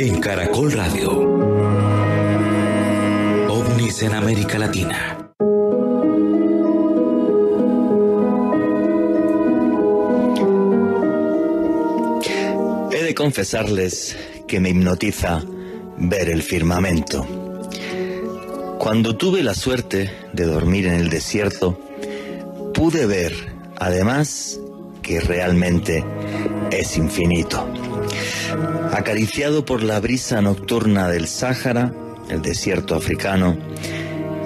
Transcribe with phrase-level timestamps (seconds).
[0.00, 1.10] En Caracol Radio.
[3.48, 5.30] OVNIS en América Latina.
[12.92, 14.16] He de confesarles
[14.46, 15.42] que me hipnotiza
[15.96, 17.26] ver el firmamento.
[18.78, 21.76] Cuando tuve la suerte de dormir en el desierto,
[22.72, 23.32] pude ver,
[23.76, 24.60] además,
[25.02, 26.04] que realmente
[26.70, 27.66] es infinito.
[28.92, 31.92] Acariciado por la brisa nocturna del Sáhara,
[32.30, 33.56] el desierto africano,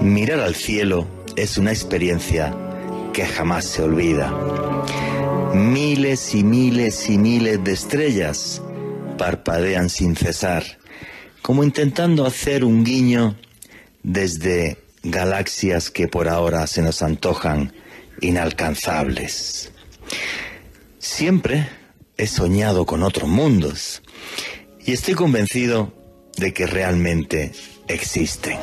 [0.00, 1.06] mirar al cielo
[1.37, 2.55] es una experiencia
[3.12, 4.33] que jamás se olvida.
[5.55, 8.62] Miles y miles y miles de estrellas
[9.16, 10.64] parpadean sin cesar,
[11.41, 13.36] como intentando hacer un guiño
[14.02, 17.72] desde galaxias que por ahora se nos antojan
[18.20, 19.72] inalcanzables.
[20.98, 21.69] Siempre
[22.16, 24.02] he soñado con otros mundos
[24.84, 25.92] y estoy convencido
[26.36, 27.52] de que realmente
[27.88, 28.58] existen.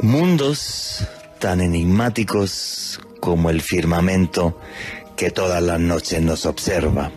[0.00, 1.04] Mundos
[1.38, 4.58] tan enigmáticos como el firmamento
[5.16, 7.10] que todas las noches nos observa.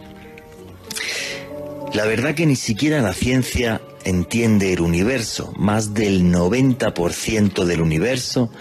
[1.94, 5.54] La verdad que ni siquiera la ciencia entiende el universo.
[5.58, 8.52] Más del 90% del universo,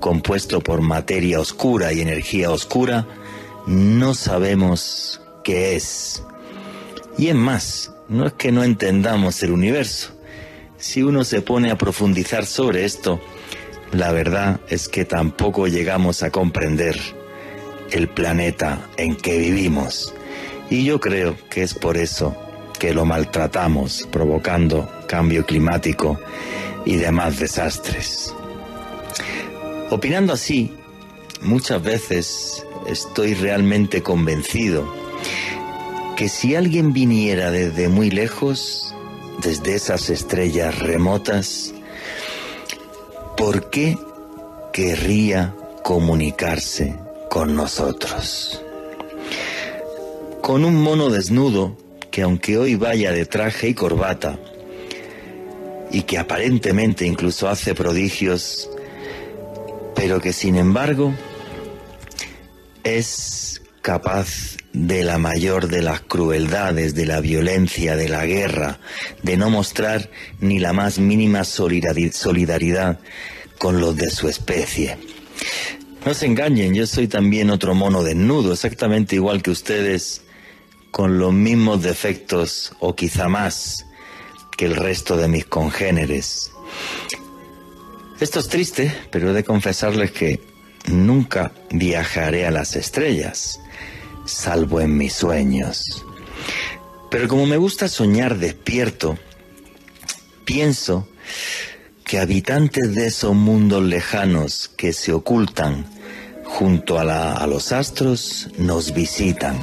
[0.00, 3.06] compuesto por materia oscura y energía oscura,
[3.66, 6.22] no sabemos qué es.
[7.18, 10.10] Y es más, no es que no entendamos el universo.
[10.78, 13.20] Si uno se pone a profundizar sobre esto,
[13.92, 16.98] la verdad es que tampoco llegamos a comprender
[17.90, 20.14] el planeta en que vivimos.
[20.70, 22.36] Y yo creo que es por eso
[22.78, 26.20] que lo maltratamos, provocando cambio climático
[26.84, 28.34] y demás desastres.
[29.90, 30.72] Opinando así,
[31.42, 34.86] muchas veces estoy realmente convencido
[36.18, 38.92] que si alguien viniera desde muy lejos,
[39.40, 41.72] desde esas estrellas remotas,
[43.36, 43.96] ¿por qué
[44.72, 45.54] querría
[45.84, 46.96] comunicarse
[47.30, 48.60] con nosotros?
[50.42, 51.76] Con un mono desnudo
[52.10, 54.40] que aunque hoy vaya de traje y corbata,
[55.92, 58.68] y que aparentemente incluso hace prodigios,
[59.94, 61.14] pero que sin embargo
[62.82, 68.80] es capaz de la mayor de las crueldades, de la violencia, de la guerra,
[69.22, 73.00] de no mostrar ni la más mínima solidaridad
[73.58, 74.96] con los de su especie.
[76.04, 80.22] No se engañen, yo soy también otro mono desnudo, exactamente igual que ustedes,
[80.90, 83.84] con los mismos defectos o quizá más
[84.56, 86.52] que el resto de mis congéneres.
[88.20, 90.40] Esto es triste, pero he de confesarles que
[90.86, 93.60] nunca viajaré a las estrellas,
[94.28, 96.04] salvo en mis sueños.
[97.10, 99.18] Pero como me gusta soñar despierto,
[100.44, 101.08] pienso
[102.04, 105.86] que habitantes de esos mundos lejanos que se ocultan
[106.44, 109.56] junto a, a los astros nos visitan.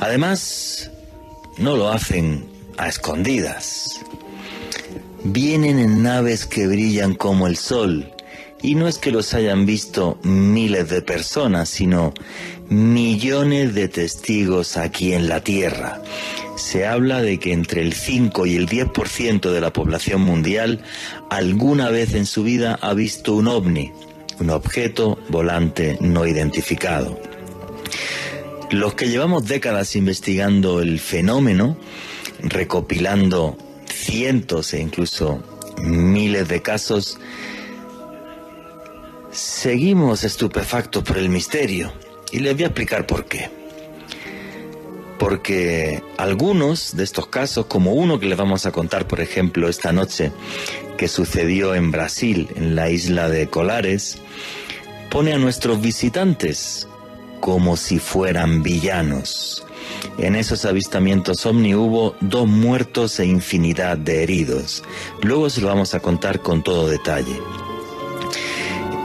[0.00, 0.90] Además,
[1.58, 2.44] no lo hacen
[2.76, 4.00] a escondidas.
[5.24, 8.12] Vienen en naves que brillan como el sol,
[8.62, 12.14] y no es que los hayan visto miles de personas, sino
[12.72, 16.02] millones de testigos aquí en la Tierra.
[16.56, 20.82] Se habla de que entre el 5 y el 10% de la población mundial
[21.30, 23.92] alguna vez en su vida ha visto un ovni,
[24.40, 27.20] un objeto volante no identificado.
[28.70, 31.76] Los que llevamos décadas investigando el fenómeno,
[32.40, 35.42] recopilando cientos e incluso
[35.82, 37.18] miles de casos,
[39.30, 41.92] seguimos estupefactos por el misterio
[42.32, 43.50] y les voy a explicar por qué.
[45.18, 49.92] Porque algunos de estos casos, como uno que les vamos a contar, por ejemplo, esta
[49.92, 50.32] noche,
[50.96, 54.18] que sucedió en Brasil, en la isla de Colares,
[55.10, 56.88] pone a nuestros visitantes
[57.40, 59.64] como si fueran villanos.
[60.18, 64.82] En esos avistamientos ovni hubo dos muertos e infinidad de heridos.
[65.22, 67.36] Luego se lo vamos a contar con todo detalle.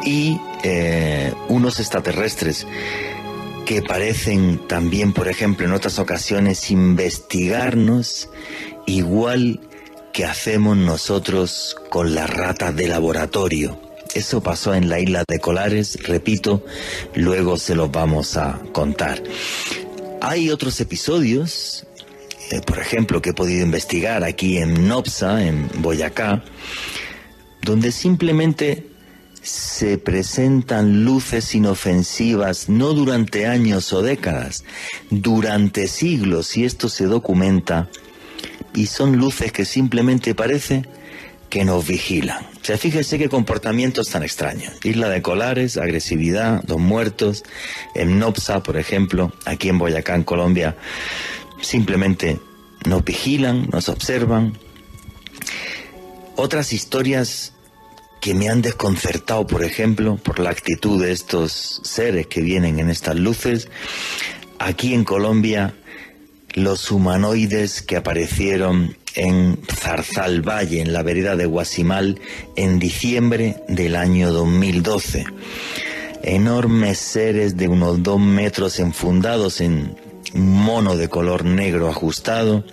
[0.05, 2.65] Y eh, unos extraterrestres
[3.67, 8.29] que parecen también, por ejemplo, en otras ocasiones investigarnos
[8.85, 9.59] igual
[10.13, 13.77] que hacemos nosotros con las ratas de laboratorio.
[14.15, 16.63] Eso pasó en la isla de Colares, repito,
[17.13, 19.21] luego se los vamos a contar.
[20.21, 21.85] Hay otros episodios,
[22.51, 26.41] eh, por ejemplo, que he podido investigar aquí en Nopsa, en Boyacá,
[27.63, 28.96] donde simplemente
[29.47, 34.65] se presentan luces inofensivas no durante años o décadas,
[35.09, 37.89] durante siglos, y esto se documenta
[38.73, 40.83] y son luces que simplemente parece
[41.49, 42.45] que nos vigilan.
[42.61, 44.73] O sea, fíjese qué comportamientos tan extraños.
[44.83, 47.43] Isla de Colares, agresividad, dos muertos.
[47.95, 50.75] En Nopsa, por ejemplo, aquí en Boyacá, en Colombia,
[51.61, 52.37] simplemente
[52.85, 54.57] nos vigilan, nos observan.
[56.35, 57.53] Otras historias
[58.21, 62.89] que me han desconcertado, por ejemplo, por la actitud de estos seres que vienen en
[62.89, 63.69] estas luces.
[64.59, 65.75] Aquí en Colombia,
[66.53, 72.19] los humanoides que aparecieron en Zarzal Valle, en la vereda de Guasimal,
[72.55, 75.25] en diciembre del año 2012.
[76.23, 79.95] Enormes seres de unos dos metros enfundados en
[80.33, 82.63] mono de color negro ajustado,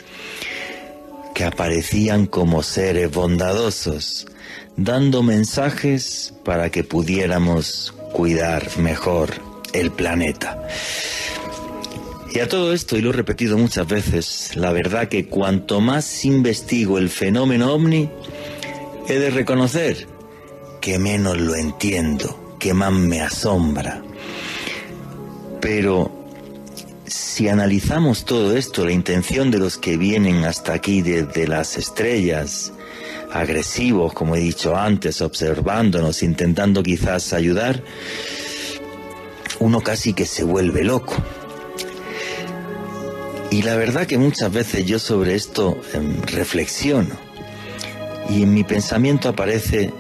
[1.35, 4.27] que aparecían como seres bondadosos,
[4.77, 9.31] dando mensajes para que pudiéramos cuidar mejor
[9.73, 10.67] el planeta.
[12.33, 16.25] Y a todo esto, y lo he repetido muchas veces, la verdad que cuanto más
[16.25, 18.11] investigo el fenómeno ovni,
[19.09, 20.09] he de reconocer
[20.81, 24.03] que menos lo entiendo, que más me asombra.
[25.61, 26.11] Pero
[27.07, 32.73] si analizamos todo esto, la intención de los que vienen hasta aquí desde las estrellas,
[33.35, 37.83] agresivos, como he dicho antes, observándonos, intentando quizás ayudar,
[39.59, 41.17] uno casi que se vuelve loco.
[43.51, 47.17] Y la verdad que muchas veces yo sobre esto em, reflexiono
[48.31, 49.93] y en mi pensamiento aparece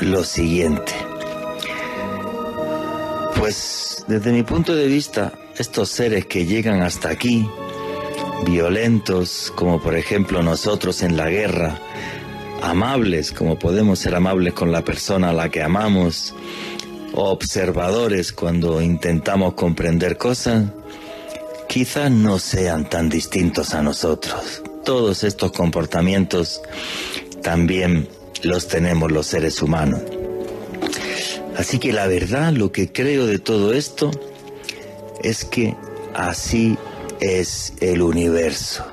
[0.00, 0.92] lo siguiente.
[3.36, 7.48] Pues desde mi punto de vista, estos seres que llegan hasta aquí,
[8.44, 11.78] violentos como por ejemplo nosotros en la guerra,
[12.62, 16.34] amables como podemos ser amables con la persona a la que amamos,
[17.14, 20.66] observadores cuando intentamos comprender cosas,
[21.68, 24.62] quizás no sean tan distintos a nosotros.
[24.84, 26.62] Todos estos comportamientos
[27.42, 28.08] también
[28.42, 30.00] los tenemos los seres humanos.
[31.56, 34.10] Así que la verdad, lo que creo de todo esto
[35.22, 35.76] es que
[36.14, 36.78] así
[37.20, 38.84] es el universo.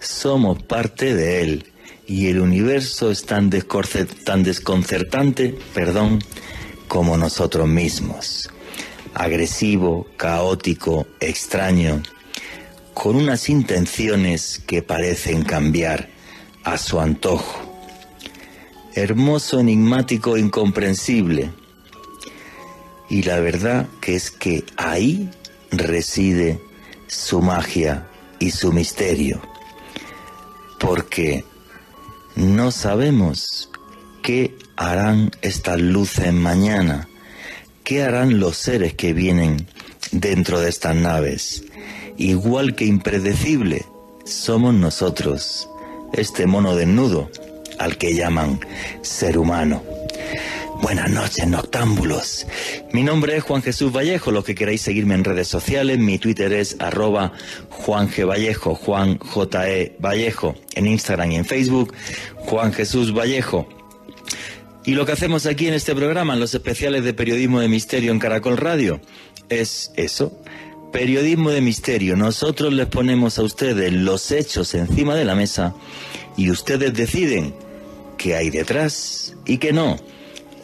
[0.00, 1.67] Somos parte de él
[2.08, 6.24] y el universo es tan, tan desconcertante, perdón,
[6.88, 8.48] como nosotros mismos.
[9.12, 12.02] Agresivo, caótico, extraño,
[12.94, 16.08] con unas intenciones que parecen cambiar
[16.64, 17.60] a su antojo.
[18.94, 21.50] Hermoso, enigmático, incomprensible.
[23.10, 25.28] Y la verdad que es que ahí
[25.70, 26.58] reside
[27.06, 28.06] su magia
[28.38, 29.42] y su misterio.
[30.80, 31.44] Porque
[32.38, 33.68] no sabemos
[34.22, 37.08] qué harán estas luces mañana,
[37.82, 39.66] qué harán los seres que vienen
[40.12, 41.64] dentro de estas naves
[42.16, 43.84] igual que impredecible,
[44.24, 45.68] somos nosotros,
[46.12, 47.28] este mono desnudo
[47.80, 48.60] al que llaman
[49.02, 49.82] ser humano.
[50.80, 52.46] Buenas noches, noctámbulos.
[52.92, 54.30] Mi nombre es Juan Jesús Vallejo.
[54.30, 57.32] Los que queráis seguirme en redes sociales, mi Twitter es arroba
[57.68, 58.26] Juan G.
[58.26, 59.68] Vallejo, Juan J.
[59.70, 59.96] E.
[59.98, 60.54] Vallejo.
[60.74, 61.94] En Instagram y en Facebook,
[62.36, 63.68] Juan Jesús Vallejo.
[64.84, 68.12] Y lo que hacemos aquí en este programa, en los especiales de periodismo de misterio
[68.12, 69.00] en Caracol Radio,
[69.48, 70.40] es eso,
[70.92, 72.16] Periodismo de misterio.
[72.16, 75.74] Nosotros les ponemos a ustedes los hechos encima de la mesa
[76.36, 77.54] y ustedes deciden
[78.16, 79.98] qué hay detrás y qué no.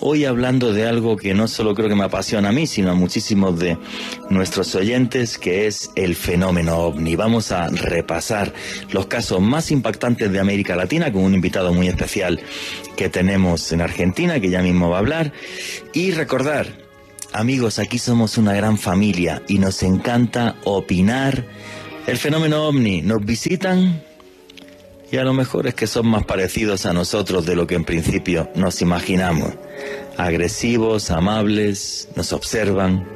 [0.06, 2.94] Hoy hablando de algo que no solo creo que me apasiona a mí, sino a
[2.94, 3.78] muchísimos de
[4.28, 7.16] nuestros oyentes, que es el fenómeno ovni.
[7.16, 8.52] Vamos a repasar
[8.92, 12.38] los casos más impactantes de América Latina con un invitado muy especial
[12.98, 15.32] que tenemos en Argentina, que ya mismo va a hablar,
[15.94, 16.66] y recordar
[17.32, 21.46] Amigos, aquí somos una gran familia y nos encanta opinar.
[22.06, 24.02] El fenómeno ovni, nos visitan
[25.10, 27.84] y a lo mejor es que son más parecidos a nosotros de lo que en
[27.84, 29.52] principio nos imaginamos.
[30.16, 33.06] Agresivos, amables, nos observan.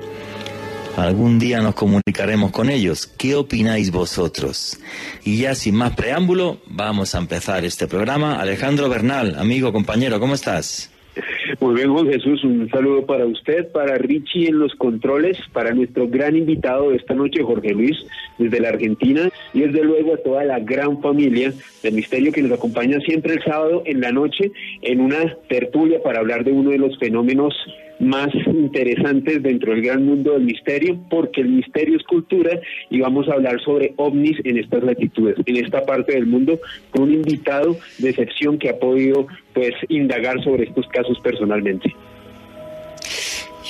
[0.97, 3.07] Algún día nos comunicaremos con ellos.
[3.07, 4.79] ¿Qué opináis vosotros?
[5.25, 8.41] Y ya sin más preámbulo, vamos a empezar este programa.
[8.41, 10.91] Alejandro Bernal, amigo, compañero, ¿cómo estás?
[11.61, 16.09] Muy bien, Juan Jesús, un saludo para usted, para Richie en los controles, para nuestro
[16.09, 17.97] gran invitado de esta noche, Jorge Luis,
[18.39, 22.53] desde la Argentina, y desde luego a toda la gran familia del misterio que nos
[22.53, 26.79] acompaña siempre el sábado en la noche en una tertulia para hablar de uno de
[26.79, 27.55] los fenómenos
[28.01, 33.29] más interesantes dentro del gran mundo del misterio, porque el misterio es cultura y vamos
[33.29, 36.59] a hablar sobre ovnis en estas latitudes, en esta parte del mundo,
[36.91, 41.95] con un invitado de excepción que ha podido pues indagar sobre estos casos personalmente.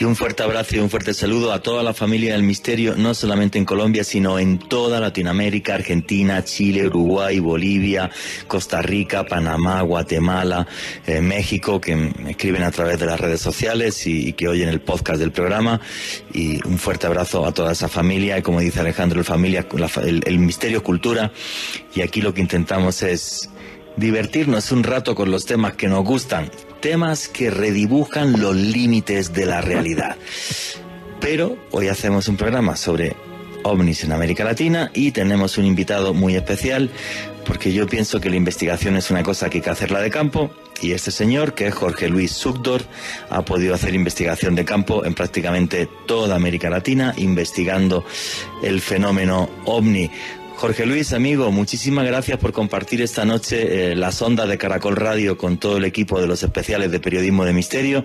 [0.00, 3.14] Y un fuerte abrazo y un fuerte saludo a toda la familia del misterio, no
[3.14, 8.08] solamente en Colombia, sino en toda Latinoamérica, Argentina, Chile, Uruguay, Bolivia,
[8.46, 10.68] Costa Rica, Panamá, Guatemala,
[11.04, 14.80] eh, México, que me escriben a través de las redes sociales y, que oyen el
[14.80, 15.80] podcast del programa.
[16.32, 18.38] Y un fuerte abrazo a toda esa familia.
[18.38, 19.66] Y como dice Alejandro, el familia,
[20.04, 21.32] el misterio cultura.
[21.92, 23.50] Y aquí lo que intentamos es
[23.96, 26.48] divertirnos un rato con los temas que nos gustan,
[26.80, 30.16] temas que redibujan los límites de la realidad.
[31.20, 33.16] Pero hoy hacemos un programa sobre
[33.64, 36.90] ovnis en América Latina y tenemos un invitado muy especial
[37.44, 40.50] porque yo pienso que la investigación es una cosa que hay que hacerla de campo
[40.80, 42.82] y este señor, que es Jorge Luis Sugdor,
[43.30, 48.04] ha podido hacer investigación de campo en prácticamente toda América Latina, investigando
[48.62, 50.10] el fenómeno ovni.
[50.58, 55.38] Jorge Luis, amigo, muchísimas gracias por compartir esta noche eh, las ondas de Caracol Radio
[55.38, 58.02] con todo el equipo de los especiales de Periodismo de Misterio.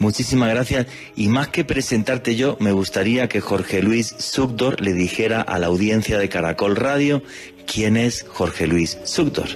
[0.00, 0.88] Muchísimas gracias.
[1.14, 5.68] Y más que presentarte yo, me gustaría que Jorge Luis Sugdor le dijera a la
[5.68, 7.22] audiencia de Caracol Radio
[7.72, 9.46] quién es Jorge Luis Sugdor.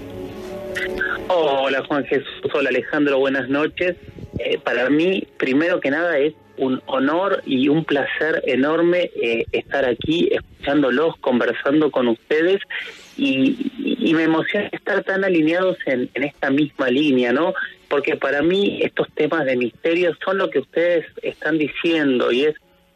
[1.27, 3.97] Hola Juan Jesús, hola Alejandro, buenas noches.
[4.39, 9.85] Eh, para mí, primero que nada, es un honor y un placer enorme eh, estar
[9.85, 12.61] aquí escuchándolos, conversando con ustedes
[13.17, 13.73] y,
[14.15, 17.53] me emociona estar tan alineados en, esta misma línea, ¿no?
[17.89, 22.55] Porque para mí estos temas de misterio son lo que ustedes están diciendo y es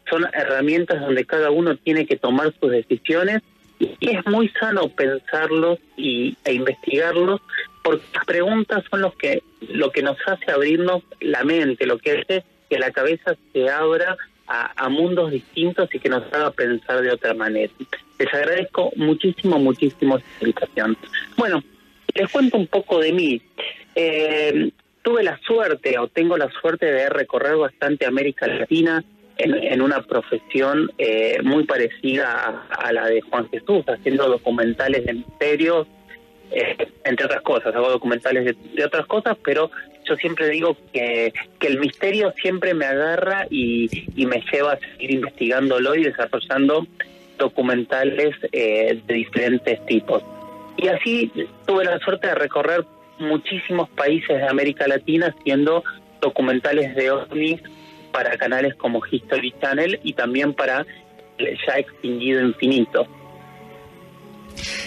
[0.09, 3.41] son herramientas donde cada uno tiene que tomar sus decisiones
[3.79, 7.39] y es muy sano pensarlos y, e investigarlos
[7.83, 12.11] porque las preguntas son los que lo que nos hace abrirnos la mente, lo que
[12.11, 14.15] hace que la cabeza se abra
[14.47, 17.71] a, mundos distintos y que nos haga pensar de otra manera.
[18.17, 20.97] Les agradezco muchísimo, muchísimo esta invitación.
[21.35, 21.61] Bueno,
[22.15, 23.41] les cuento un poco de mí.
[23.93, 29.03] Eh, tuve la suerte, o tengo la suerte de recorrer bastante América Latina
[29.37, 35.87] en, una profesión eh, muy parecida a, la de Juan Jesús, haciendo documentales de misterios,
[36.51, 39.71] eh, entre otras cosas, hago documentales de, otras cosas, pero
[40.11, 43.89] yo siempre digo que, que el misterio siempre me agarra y,
[44.25, 46.85] me lleva a seguir investigándolo y desarrollando
[47.37, 50.21] documentales eh, de diferentes tipos.
[50.77, 51.31] Y así
[51.65, 52.85] tuve la suerte de recorrer
[53.19, 55.83] muchísimos países de América Latina haciendo
[56.21, 57.61] documentales de ovnis
[58.11, 60.85] para canales como History Channel y también para
[61.37, 63.07] el ya extinguido Infinito.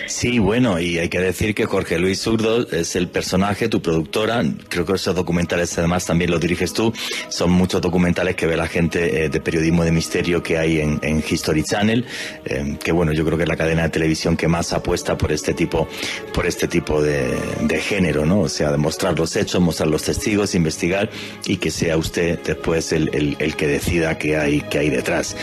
[0.06, 4.44] Sí, bueno, y hay que decir que Jorge Luis Zurdo es el personaje, tu productora.
[4.68, 6.92] Creo que esos documentales, además, también los diriges tú.
[7.28, 11.24] Son muchos documentales que ve la gente eh, de periodismo de misterio que hay en,
[11.28, 12.04] History Channel.
[12.44, 15.32] Eh, que bueno, yo creo que es la cadena de televisión que más apuesta por
[15.32, 15.88] este tipo,
[16.32, 17.34] por este tipo de,
[17.80, 18.40] género, ¿no?
[18.40, 21.10] O sea, demostrar los hechos, mostrar los testigos, investigar
[21.44, 25.36] y que sea usted después el, el, que decida qué hay, qué hay detrás.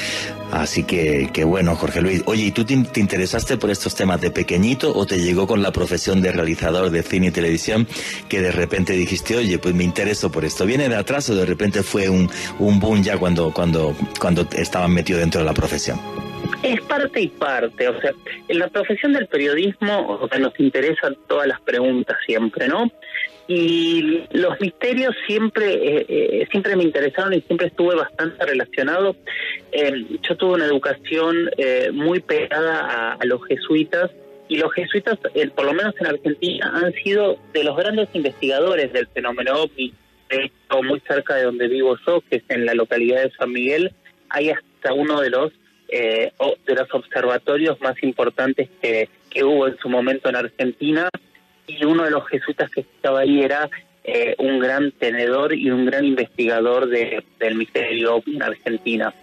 [0.51, 2.23] Así que, que bueno, Jorge Luis.
[2.25, 5.71] Oye, ¿y tú te, interesaste por estos temas de pequeñito o te llegó con la
[5.71, 7.87] profesión de realizador de cine y televisión
[8.27, 10.65] que de repente dijiste, oye, pues me intereso por esto?
[10.65, 12.29] ¿Viene de atrás o de repente fue un,
[12.59, 15.99] un boom ya cuando, cuando, cuando estaban metido dentro de la profesión?
[16.63, 18.11] Es parte y parte, o sea,
[18.47, 22.91] en la profesión del periodismo o sea, nos interesan todas las preguntas siempre, ¿no?
[23.53, 29.17] Y los misterios siempre eh, eh, siempre me interesaron y siempre estuve bastante relacionado.
[29.73, 31.49] Eh, yo tuve una educación
[31.91, 34.09] muy pegada a, los jesuitas
[34.47, 35.17] y los jesuitas,
[35.53, 39.93] por lo menos en Argentina, han sido de los grandes investigadores del fenómeno OVNI.
[40.83, 43.91] muy cerca de donde vivo yo, que es en la localidad de San Miguel,
[44.29, 45.51] hay hasta uno de los
[45.89, 51.09] de los observatorios más importantes que, que hubo en su momento en Argentina
[51.67, 53.69] y uno de los jesuitas que estaba ahí era
[54.03, 59.13] eh, un gran tenedor y un gran investigador de, del misterio en Argentina.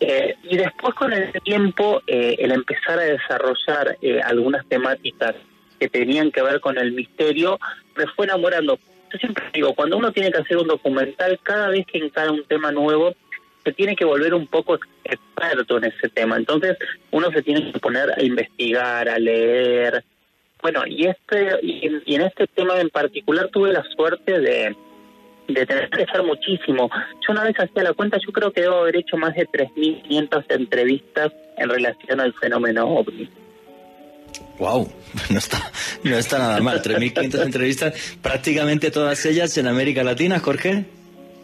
[0.00, 5.34] Eh, y después con el tiempo, eh, el empezar a desarrollar algunas temáticas
[5.78, 7.58] que tenían que ver con el misterio,
[7.96, 8.78] me fue enamorando.
[9.12, 12.44] Yo siempre digo, cuando uno tiene que hacer un documental, cada vez que encara un
[12.44, 13.14] tema nuevo,
[13.64, 16.36] se tiene que volver un poco experto en ese tema.
[16.36, 16.78] Entonces,
[17.10, 20.04] uno se tiene que poner a investigar, a leer,
[20.62, 24.76] bueno, y este y, en este tema en particular tuve la suerte de,
[25.48, 26.90] de tener que hacer muchísimo.
[27.26, 30.44] Yo una vez hacía la cuenta, yo creo que debo haber hecho más de 3.500
[30.48, 33.28] entrevistas en relación al fenómeno OVNI.
[34.58, 34.90] Wow,
[35.30, 35.70] no está,
[36.02, 36.82] no está nada mal.
[36.82, 40.86] 3.500 entrevistas, prácticamente todas ellas en América Latina, Jorge.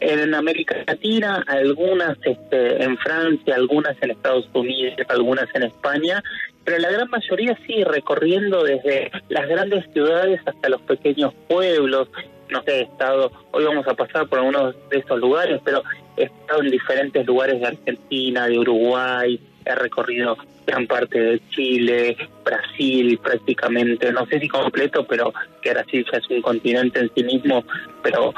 [0.04, 6.22] En América Latina, algunas este, en Francia, algunas en Estados Unidos, algunas en España
[6.64, 12.08] pero la gran mayoría sí, recorriendo desde las grandes ciudades hasta los pequeños pueblos.
[12.50, 15.82] No sé, he estado, hoy vamos a pasar por algunos de esos lugares, pero
[16.16, 22.16] he estado en diferentes lugares de Argentina, de Uruguay, he recorrido gran parte de Chile,
[22.44, 27.24] Brasil prácticamente, no sé si completo, pero que Brasil ya es un continente en sí
[27.24, 27.64] mismo,
[28.02, 28.32] pero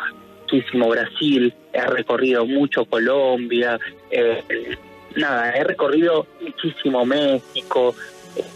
[0.44, 3.78] muchísimo Brasil, he recorrido mucho Colombia,
[4.10, 4.42] eh,
[5.16, 7.94] nada, he recorrido muchísimo México,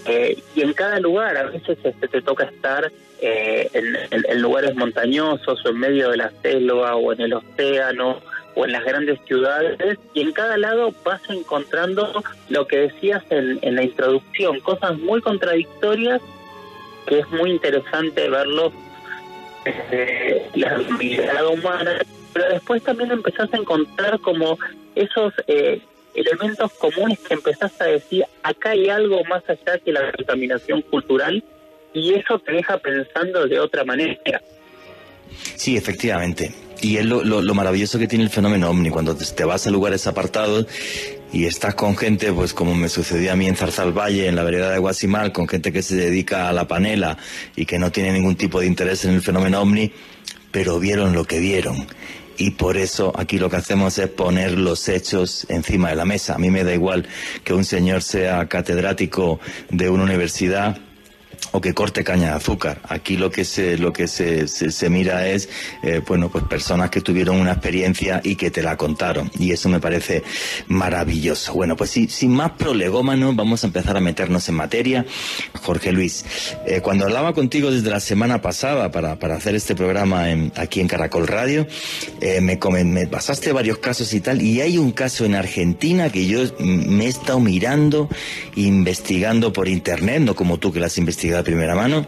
[0.07, 2.91] eh, y en cada lugar a veces este, te toca estar
[3.21, 8.21] eh, en, lugares montañosos o en medio de la selva o en el océano
[8.55, 13.75] o en las grandes ciudades y en cada lado vas encontrando lo que decías en,
[13.75, 16.21] la introducción, cosas muy contradictorias
[17.07, 18.73] que es muy interesante verlo
[19.91, 21.99] desde la mirada humana,
[22.33, 24.59] pero después también empezás a encontrar como
[24.95, 25.81] esos eh,
[26.15, 31.43] elementos comunes que empezás a decir, acá hay algo más allá que la contaminación cultural
[31.93, 34.41] y eso te deja pensando de otra manera.
[35.57, 36.53] Sí, efectivamente.
[36.81, 40.07] Y es lo, lo, maravilloso que tiene el fenómeno ovni, cuando te, vas a lugares
[40.07, 40.67] apartados
[41.33, 44.45] y estás con gente, pues como me sucedió a mí en Zarzal Valle, en la
[44.45, 47.19] vereda de Guasimal, con gente que se dedica a la panela
[47.57, 49.93] y que no tiene ningún tipo de interés en el fenómeno ovni,
[50.51, 51.87] pero vieron lo que vieron
[52.39, 56.37] y por eso aquí lo que hacemos es poner los hechos encima de la mesa.
[56.37, 57.07] A mí me da igual
[57.45, 60.79] que un señor sea catedrático de una universidad
[61.53, 62.81] o que corte caña de azúcar.
[62.89, 65.49] Aquí lo que se, lo que se, se, mira es,
[65.83, 69.31] eh, bueno, pues personas que tuvieron una experiencia y que te la contaron.
[69.39, 70.23] Y eso me parece
[70.67, 71.55] maravilloso.
[71.55, 75.07] Bueno, pues sin más prolegómanos, vamos a empezar a meternos en materia.
[75.63, 76.25] Jorge Luis,
[76.67, 80.27] eh, cuando hablaba contigo desde la semana pasada para, para hacer este programa
[80.57, 81.67] aquí en Caracol Radio,
[82.21, 86.27] eh, me, me pasaste varios casos y tal, y hay un caso en Argentina que
[86.27, 88.09] yo me he estado mirando,
[88.57, 92.07] investigando por internet, no como tú que las investigas primera mano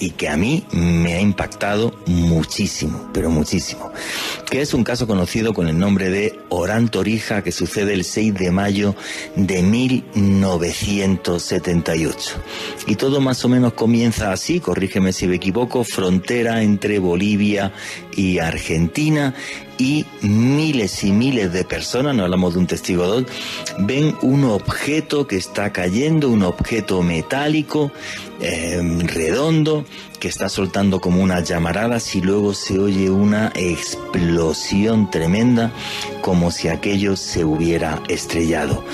[0.00, 3.92] y que a mí me ha impactado muchísimo, pero muchísimo.
[4.50, 8.34] Que es un caso conocido con el nombre de Orán Torija que sucede el 6
[8.34, 8.96] de mayo
[9.36, 12.36] de 1978.
[12.86, 17.74] Y todo más o menos comienza así, corrígeme si me equivoco, frontera entre Bolivia
[18.16, 19.34] y Argentina
[19.80, 23.24] y miles y miles de personas, no hablamos de un testigo dos,
[23.78, 27.90] ven un objeto que está cayendo, un objeto metálico,
[28.42, 29.86] em, redondo,
[30.20, 35.72] que está soltando como unas llamaradas y luego se oye una explosión tremenda
[36.20, 38.84] como si aquello se hubiera estrellado.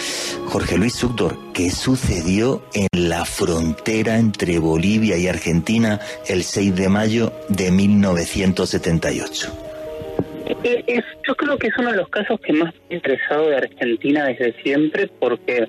[0.46, 6.88] Jorge Luis Sugdor, ¿qué sucedió en la frontera entre Bolivia y Argentina el 6 de
[6.88, 9.65] mayo de 1978?
[10.64, 13.56] Es, yo creo que es uno de los casos que más me ha interesado de
[13.56, 15.68] Argentina desde siempre porque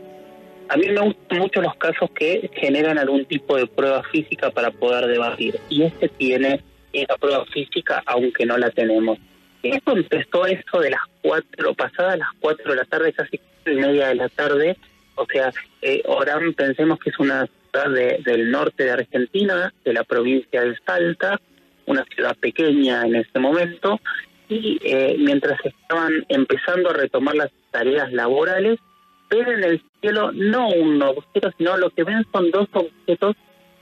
[0.69, 4.69] a mí me gustan mucho los casos que generan algún tipo de prueba física para
[4.69, 6.61] poder debatir y este tiene
[6.93, 9.17] esa prueba física aunque no la tenemos.
[9.63, 14.09] Esto empezó eso de las cuatro, pasadas las cuatro de la tarde, casi y media
[14.09, 14.77] de la tarde,
[15.15, 17.89] o sea, eh, Orán pensemos que es una ciudad
[18.23, 21.39] del norte de Argentina, de la provincia de Salta,
[21.85, 23.99] una ciudad pequeña en este momento,
[24.49, 28.79] y eh, mientras estaban empezando a retomar las tareas laborales,
[29.29, 33.35] ven en el cielo no un objeto, sino lo que ven son dos objetos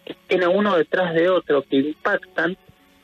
[0.06, 2.58] que tienen uno detrás de otro, que impactan,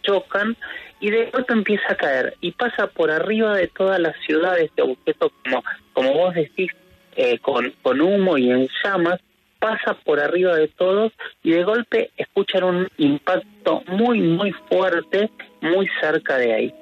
[0.04, 0.58] chocan
[1.00, 4.82] y de pronto empieza a caer y pasa por arriba de todas las ciudades este
[4.82, 6.72] objeto, como, como vos decís,
[7.16, 9.20] eh, con, con humo y en llamas,
[9.60, 11.12] pasa por arriba de todos
[11.44, 15.30] y de golpe escuchan un impacto muy, muy fuerte,
[15.62, 16.74] muy cerca de ahí.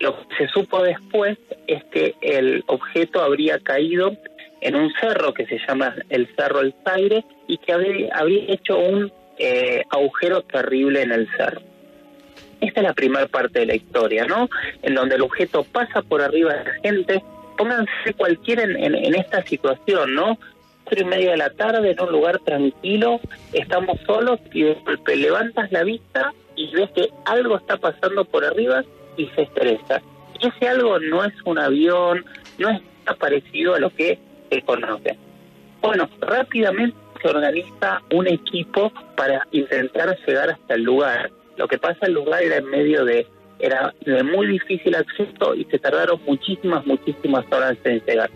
[0.00, 4.16] Lo que se supo después es que el objeto habría caído
[4.60, 8.12] en un cerro que se llama el Cerro El Zaire y que habría,
[8.48, 11.60] hecho un eh, agujero terrible en el cerro.
[12.60, 14.48] Esta es la primera parte de la historia, ¿no?
[14.82, 17.22] En donde el objeto pasa por arriba de la gente.
[17.56, 20.38] Pónganse cualquiera en, en, esta situación, ¿no?
[20.84, 23.20] Cuatro y media de la tarde en un lugar tranquilo,
[23.52, 24.64] estamos solos y
[25.16, 28.82] levantas la vista y ves que algo está pasando por arriba
[29.18, 30.00] y se estresa.
[30.40, 32.24] Y ese algo no es un avión,
[32.56, 34.18] no está parecido a lo que
[34.50, 35.18] se conoce.
[35.82, 41.30] Bueno, rápidamente se organiza un equipo para intentar llegar hasta el lugar.
[41.56, 43.26] Lo que pasa el lugar era en medio de
[43.58, 48.30] era de muy difícil acceso y se tardaron muchísimas, muchísimas horas en llegar.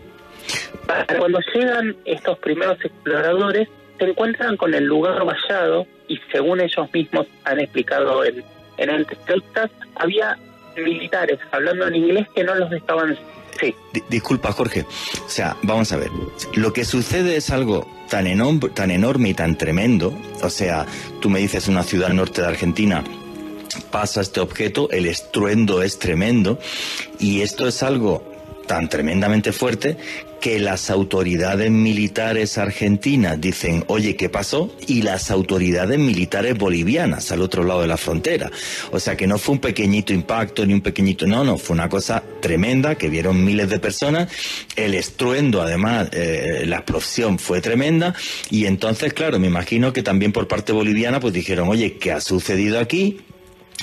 [1.17, 7.27] Cuando llegan estos primeros exploradores, se encuentran con el lugar vallado y según ellos mismos
[7.45, 8.43] han explicado en,
[8.77, 10.37] en entrevistas, había
[10.77, 13.17] militares hablando en inglés que no los estaban...
[13.59, 13.75] Sí.
[14.09, 14.85] disculpa, Jorge.
[15.25, 16.09] O sea, vamos a ver.
[16.55, 18.25] Lo que sucede es algo tan,
[18.73, 20.11] tan enorme y tan tremendo.
[20.41, 20.87] O sea,
[21.21, 23.03] tú me dices una ciudad norte de Argentina
[23.91, 26.59] pasa este objeto, el estruendo es tremendo
[27.19, 28.23] y esto es algo
[28.67, 29.97] tan tremendamente fuerte
[30.43, 34.75] que las autoridades militares argentinas dicen, oye, ¿qué pasó?
[34.87, 38.51] Y las autoridades militares bolivianas al otro lado de la frontera.
[38.91, 41.87] O sea que no fue un pequeñito impacto ni un pequeñito, no, no, fue una
[41.87, 44.29] cosa tremenda que vieron miles de personas.
[44.75, 48.13] El estruendo, además, eh, la explosión fue tremenda.
[48.49, 52.19] Y entonces, claro, me imagino que también por parte boliviana, pues dijeron, oye, ¿qué ha
[52.19, 53.21] sucedido aquí?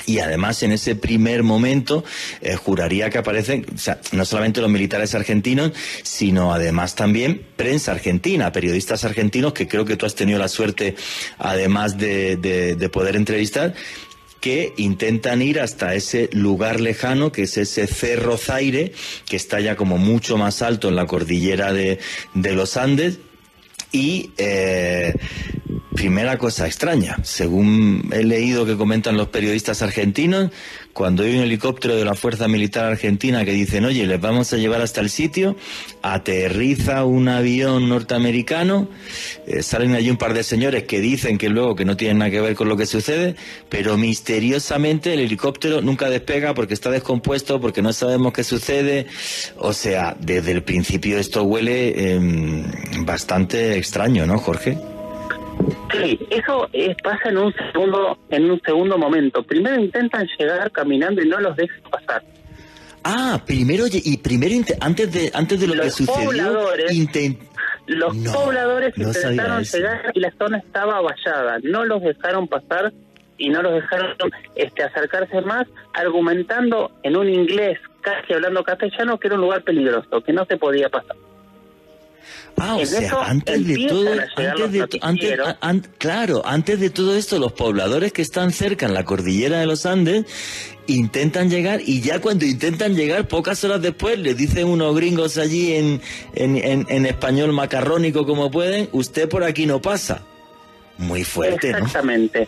[0.05, 2.03] Y además en ese primer momento
[2.41, 3.65] eh, juraría que aparecen
[4.11, 5.71] no solamente los militares argentinos,
[6.03, 10.95] sino además también prensa argentina, periodistas argentinos que creo que tú has tenido la suerte
[11.37, 13.73] además de, de, poder entrevistar
[14.39, 18.91] que intentan ir hasta ese lugar lejano, que es ese Cerro Zaire,
[19.27, 21.99] que está ya como mucho más alto en la cordillera de,
[22.33, 23.19] de los Andes,
[23.91, 25.13] y eh,
[25.95, 30.51] primera cosa extraña, según he leído que comentan los periodistas argentinos,
[30.93, 34.57] cuando hay un helicóptero de la Fuerza Militar Argentina que dicen, oye, les vamos a
[34.57, 35.55] llevar hasta el sitio,
[36.01, 38.89] aterriza un avión norteamericano,
[39.47, 42.31] eh, salen allí un par de señores que dicen que luego que no tienen nada
[42.31, 43.35] que ver con lo que sucede,
[43.69, 49.07] pero misteriosamente el helicóptero nunca despega porque está descompuesto, porque no sabemos qué sucede.
[49.57, 52.65] O sea, desde el principio esto huele em,
[53.05, 54.77] bastante extraño, ¿no, Jorge?
[55.91, 56.69] Sí, eso
[57.03, 59.43] pasa en un segundo, en un segundo momento.
[59.43, 62.23] Primero intentan llegar caminando y no los dejan pasar.
[63.03, 67.07] Ah, primero y primero antes de antes de lo que sucedió, pobladores,
[67.87, 72.93] los pobladores intentaron llegar y la zona estaba vallada, no los dejaron pasar
[73.39, 74.15] y no los dejaron
[74.55, 80.21] este acercarse más, argumentando en un inglés casi hablando castellano que era un lugar peligroso,
[80.21, 81.15] que no se podía pasar.
[82.57, 87.53] Ah, o sea, antes de todo, antes de antes, claro, antes de todo esto, los
[87.53, 90.25] pobladores que están cerca en la cordillera de los Andes
[90.87, 95.73] intentan llegar y ya cuando intentan llegar, pocas horas después, les dicen unos gringos allí
[95.73, 96.01] en,
[96.35, 100.21] en, en, español macarrónico como pueden, usted por aquí no pasa.
[100.97, 102.47] Muy fuerte, Exactamente.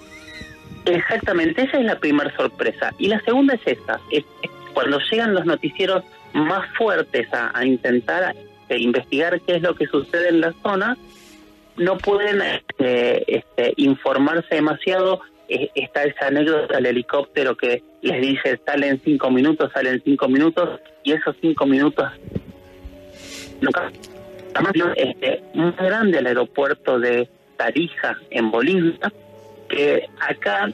[0.86, 2.94] Exactamente, esa es la primera sorpresa.
[3.00, 4.26] Y la segunda es esta, es
[4.74, 9.88] cuando llegan los noticieros más fuertes a, a intentar este, investigar qué es lo que
[9.88, 10.98] sucede en la zona,
[11.78, 15.22] no pueden este, este, informarse demasiado.
[15.48, 21.12] está esa anécdota del helicóptero que les dice salen cinco minutos, salen cinco minutos, y
[21.12, 22.06] esos cinco minutos
[23.62, 23.92] nunca.
[24.96, 29.12] Este, muy grande el aeropuerto de Tarija en Bolivia,
[29.68, 30.70] que acá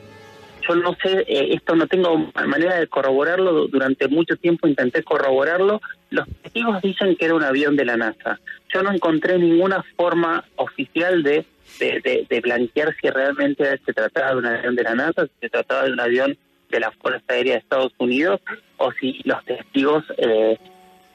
[0.69, 5.82] yo no sé, eh, esto no tengo manera de corroborarlo, durante mucho tiempo intenté corroborarlo,
[6.12, 8.39] los testigos dicen que era un avión de la NASA.
[8.73, 11.45] Yo no encontré ninguna forma oficial de,
[11.79, 15.86] de, blanquear si realmente se trataba de un avión de la NASA, si se trataba
[15.86, 16.38] de un avión
[16.69, 18.39] de la Fuerza Aérea de Estados Unidos,
[18.77, 20.58] o si los testigos eh,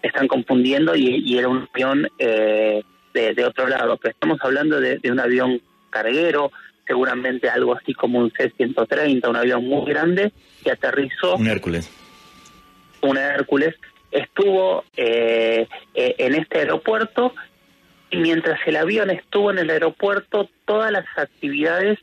[0.03, 3.97] están confundiendo y, era un avión eh, de, otro lado.
[3.99, 6.51] Pero estamos hablando de un avión carguero,
[6.87, 11.37] seguramente algo así como un C-130, un avión muy grande, que aterrizó.
[11.37, 11.91] Un Hércules.
[13.01, 13.75] Un Hércules.
[14.11, 17.35] Estuvo eh, eh, en este aeropuerto
[18.11, 21.99] y mientras el avión estuvo en el aeropuerto, todas las actividades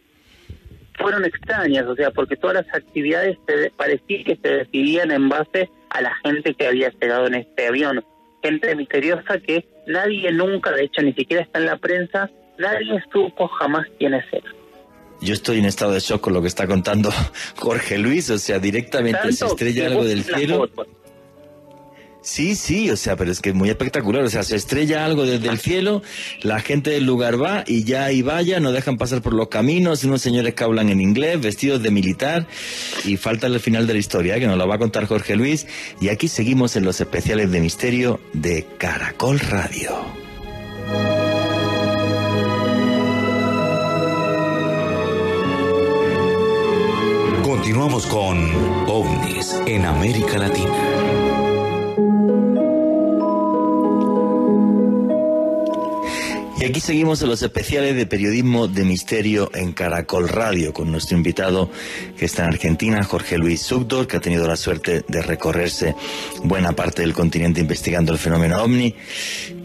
[0.95, 5.69] fueron extrañas, o sea, porque todas las actividades se, parecía que se decidían en base
[5.89, 8.03] a la gente que había llegado en este avión.
[8.43, 13.47] Gente misteriosa que nadie nunca, de hecho, ni siquiera está en la prensa, nadie supo
[13.47, 14.43] jamás quién es él
[15.21, 17.13] yo estoy en estado de shock con lo que está contando
[17.57, 20.69] Jorge Luis, o sea, directamente se estrella algo del cielo.
[22.23, 25.25] Sí, sí, o sea, pero es que es muy espectacular, o sea, se estrella algo
[25.25, 26.03] desde el cielo,
[26.43, 30.03] la gente del lugar va y ya ahí vaya, no dejan pasar por los caminos,
[30.03, 32.45] unos señores que hablan en inglés, vestidos de militar,
[33.05, 34.39] y falta el final de la historia, ¿eh?
[34.39, 35.65] que nos lo va a contar Jorge Luis,
[35.99, 39.91] y aquí seguimos en los especiales de misterio de Caracol Radio.
[47.51, 48.49] Continuamos con
[48.87, 50.71] OVNIS en América Latina.
[56.57, 61.17] Y aquí seguimos en los especiales de periodismo de misterio en Caracol Radio con nuestro
[61.17, 61.69] invitado
[62.17, 65.93] que está en Argentina, Jorge Luis Sugdor, que ha tenido la suerte de recorrerse
[66.45, 68.95] buena parte del continente investigando el fenómeno ovni.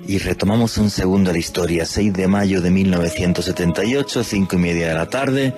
[0.08, 4.94] Y retomamos un segundo la historia, 6 de mayo de 1978, cinco y media de
[4.94, 5.54] la tarde,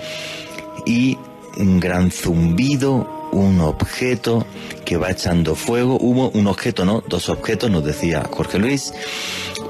[0.84, 1.16] y
[1.58, 4.46] un gran zumbido, un objeto
[4.84, 8.94] que va echando fuego, hubo un objeto, no, dos objetos, nos decía Jorge Luis,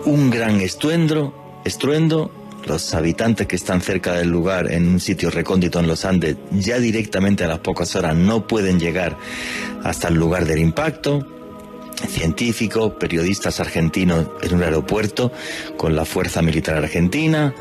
[0.04, 2.30] un gran estruendo, estruendo,
[2.66, 6.78] los habitantes que están cerca del lugar en un sitio recóndito en los Andes ya
[6.78, 9.16] directamente a las pocas horas no pueden llegar
[9.84, 11.26] hasta el lugar del impacto,
[12.06, 15.32] científicos, periodistas argentinos en un aeropuerto
[15.76, 17.54] con la Fuerza Militar Argentina,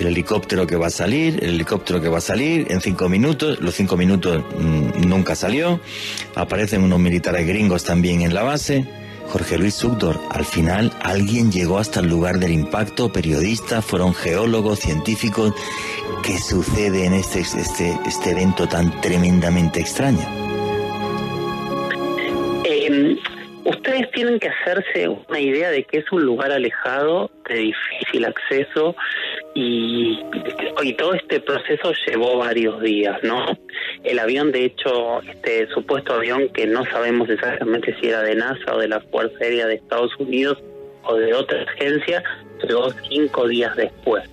[0.00, 3.60] el helicóptero que va a salir, el helicóptero que va a salir en cinco minutos,
[3.60, 5.80] los cinco minutos mm, nunca salió,
[6.34, 8.86] aparecen unos militares gringos también en la base.
[9.28, 14.80] Jorge Luis Sugdor, al final alguien llegó hasta el lugar del impacto, periodistas, fueron geólogos,
[14.80, 15.52] científicos.
[16.24, 20.26] ¿Qué sucede en este, este, este evento tan tremendamente extraño?
[22.64, 23.16] Eh,
[23.64, 28.94] ustedes tienen que hacerse una idea de que es un lugar alejado, de difícil acceso
[29.54, 30.20] y,
[30.98, 33.46] todo este proceso llevó varios días, ¿no?
[34.04, 38.74] El avión, de hecho, este supuesto avión que no sabemos exactamente si era de NASA
[38.74, 40.58] o de la Fuerza Aérea de Estados Unidos
[41.04, 42.22] o de otra agencia,
[42.66, 44.28] llegó cinco días después.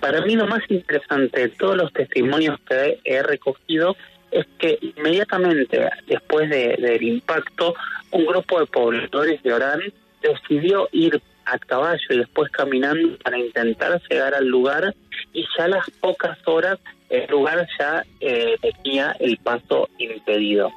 [0.00, 3.96] Para mí lo más interesante de todos los testimonios que he recogido
[4.32, 7.74] es que inmediatamente después del impacto,
[8.12, 9.80] un grupo de pobladores de Orán
[10.22, 14.94] decidió ir a caballo y después caminando para intentar llegar al lugar
[15.32, 20.70] y ya a las pocas horas el lugar ya eh, tenía el paso impedido.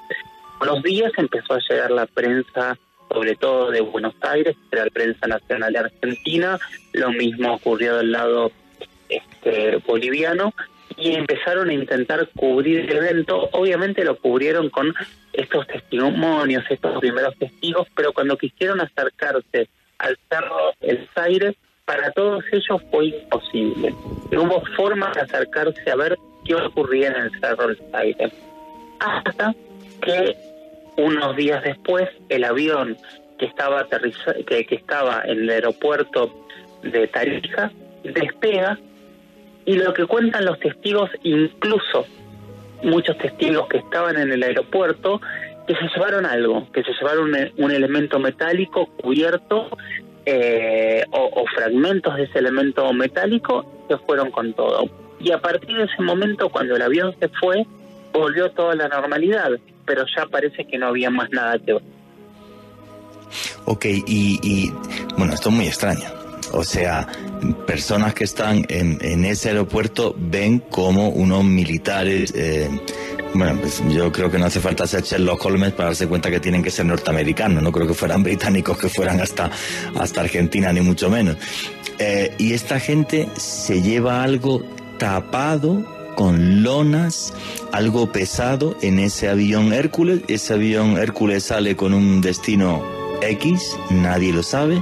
[0.58, 2.78] Con los días empezó a llegar la prensa,
[3.10, 6.60] sobre todo de Buenos Aires, era la prensa nacional de Argentina,
[6.94, 8.52] lo mismo ocurrió del lado
[9.08, 10.54] este, boliviano,
[11.06, 13.48] y empezaron a intentar cubrir el evento.
[13.52, 14.92] Obviamente lo cubrieron con
[15.34, 22.44] estos testimonios, estos primeros testigos, pero cuando quisieron acercarse al cerro El Zaire, para todos
[22.52, 23.94] ellos fue imposible.
[24.32, 28.32] No hubo forma de acercarse a ver qué ocurría en el cerro El Zaire.
[29.00, 29.54] Hasta
[30.02, 30.36] que
[30.98, 32.98] unos días después el avión
[33.38, 33.88] que estaba
[34.48, 36.48] que, que estaba en el aeropuerto
[36.82, 37.72] de Tarija
[38.04, 38.80] despega
[39.66, 42.06] y lo que cuentan los testigos, incluso
[42.84, 45.20] muchos testigos que estaban en el aeropuerto,
[45.68, 49.70] que se llevaron algo, que se llevaron un, elemento metálico cubierto
[50.26, 54.86] eh, o, fragmentos de ese elemento metálico que fueron con todo.
[55.20, 57.66] Y a partir de ese momento, cuando el avión se fue,
[58.14, 59.50] volvió toda la normalidad,
[59.86, 61.82] pero ya parece que no había más nada que ver.
[63.66, 64.72] Ok, y, y
[65.18, 66.25] bueno, esto es muy extraño.
[66.56, 67.08] O sea,
[67.68, 72.34] personas que están en, en ese aeropuerto ven como unos militares...
[72.36, 72.70] Eh,
[73.34, 76.40] bueno, pues yo creo que no hace falta ser Sherlock Holmes para darse cuenta que
[76.40, 77.62] tienen que ser norteamericanos.
[77.62, 79.52] No creo que fueran británicos, que fueran hasta,
[80.00, 81.36] hasta Argentina, ni mucho menos.
[82.00, 84.64] Eh, y esta gente se lleva algo
[84.98, 85.84] tapado
[86.16, 87.34] con lonas,
[87.74, 90.22] algo pesado en ese avión Hércules.
[90.30, 94.82] Ese avión Hércules sale con un destino X, nadie lo sabe.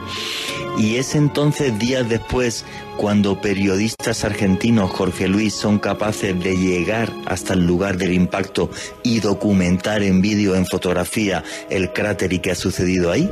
[0.78, 2.65] Y es entonces días después
[2.98, 8.69] cuando periodistas argentinos, Jorge Luis, son capaces de llegar hasta el lugar del impacto
[9.04, 13.30] y documentar en vídeo, en fotografía, el cráter y qué ha sucedido ahí.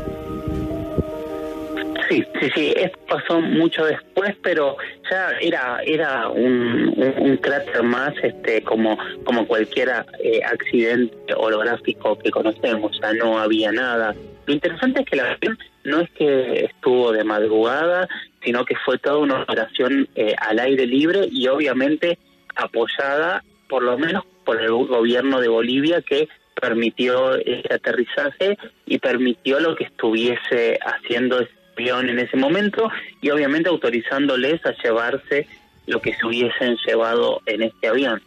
[2.10, 4.76] Sí, sí, sí, esto pasó mucho después, pero
[5.10, 13.00] ya era era un, cráter más, este, como como cualquier eh, accidente holográfico que conocemos,
[13.02, 14.14] ya no había nada
[14.46, 18.08] lo interesante es que la avión no es que estuvo de madrugada,
[18.44, 22.18] sino que fue toda una operación eh, al aire libre y obviamente
[22.56, 26.28] apoyada por lo menos por el gobierno de Bolivia que
[26.60, 32.90] permitió ese aterrizaje y permitió lo que estuviese haciendo ese avión en ese momento
[33.22, 35.48] y obviamente autorizándoles a llevarse
[35.88, 38.22] lo que se hubiesen llevado en este avión.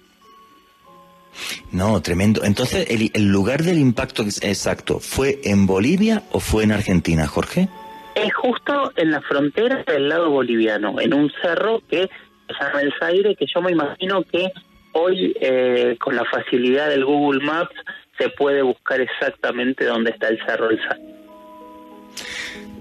[1.72, 2.44] No, tremendo.
[2.44, 7.68] Entonces, ¿el, lugar del impacto exacto fue en Bolivia o fue en Argentina, Jorge?
[8.14, 12.08] Es justo en la frontera del lado boliviano, en un cerro que
[12.46, 14.52] se llama El Zaire, que yo me imagino que
[14.92, 17.74] hoy, eh, con la facilidad del Google Maps,
[18.18, 21.14] se puede buscar exactamente dónde está el cerro El Zaire.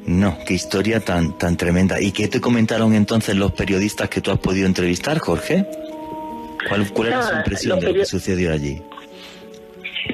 [0.05, 2.01] No, qué historia tan, tan tremenda.
[2.01, 5.65] ¿Y qué te comentaron entonces los periodistas que tú has podido entrevistar, Jorge?
[6.67, 8.81] ¿Cuál, cuál era su impresión de lo que sucedió allí?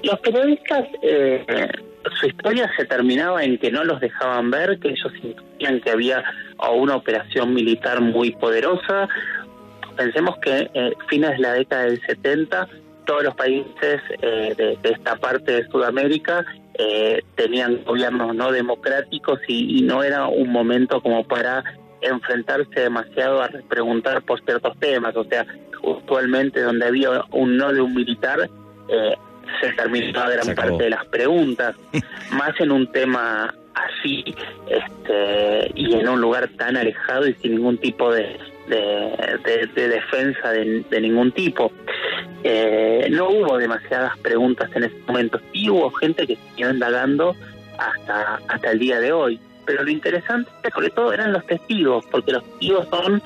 [0.03, 1.45] Los periodistas, eh,
[2.19, 6.23] su historia se terminaba en que no los dejaban ver, que ellos sentían que había
[6.73, 9.07] una operación militar muy poderosa.
[9.95, 12.67] Pensemos que eh, fines de la década del 70
[13.09, 19.81] todos los países eh, de, esta parte de Sudamérica eh, tenían gobiernos no democráticos y,
[19.81, 21.63] no era un momento como para
[22.01, 25.15] enfrentarse demasiado a preguntar por ciertos temas.
[25.15, 25.45] O sea,
[25.97, 28.49] actualmente donde había un no de un militar,
[28.87, 29.15] eh,
[29.61, 31.75] se terminó gran parte de las preguntas,
[32.31, 34.23] más en un tema así
[34.67, 41.01] este, y en un lugar tan alejado y sin ningún tipo de, de, defensa de,
[41.01, 41.71] ningún tipo.
[42.43, 47.35] Eh, no hubo demasiadas preguntas en ese momento, sí hubo gente que siguió indagando
[47.77, 49.39] hasta, hasta el día de hoy.
[49.65, 53.21] Pero lo interesante, sobre todo, eran los testigos, porque los testigos son,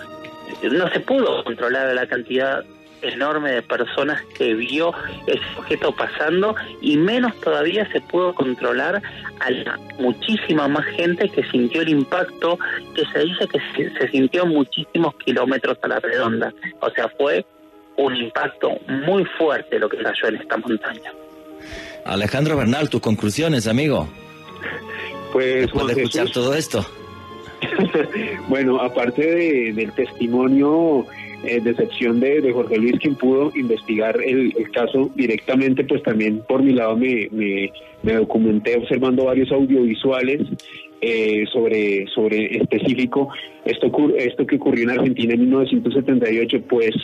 [0.72, 2.64] no se pudo controlar la cantidad
[3.04, 4.94] enorme de personas que vio
[5.28, 9.02] ese objeto pasando y menos todavía se pudo controlar
[9.40, 12.58] a la muchísima más gente que sintió el impacto
[12.96, 13.60] que se dice que
[14.00, 16.54] se, sintió muchísimos kilómetros a la redonda.
[16.80, 17.46] O sea, fue
[17.98, 21.12] un impacto muy fuerte lo que cayó en esta montaña.
[22.06, 24.10] Alejandro Bernal, tus conclusiones, amigo.
[25.34, 26.86] Pues de escuchar todo esto.
[28.50, 29.22] bueno, aparte
[29.74, 31.06] del testimonio
[31.44, 36.72] eh, decepción de, Jorge Luis, quien pudo investigar el, caso directamente, pues también por mi
[36.72, 37.28] lado me,
[38.02, 40.42] me, documenté observando varios audiovisuales
[41.02, 43.28] eh, sobre, sobre específico
[43.66, 46.96] esto, esto que ocurrió en Argentina en 1978, pues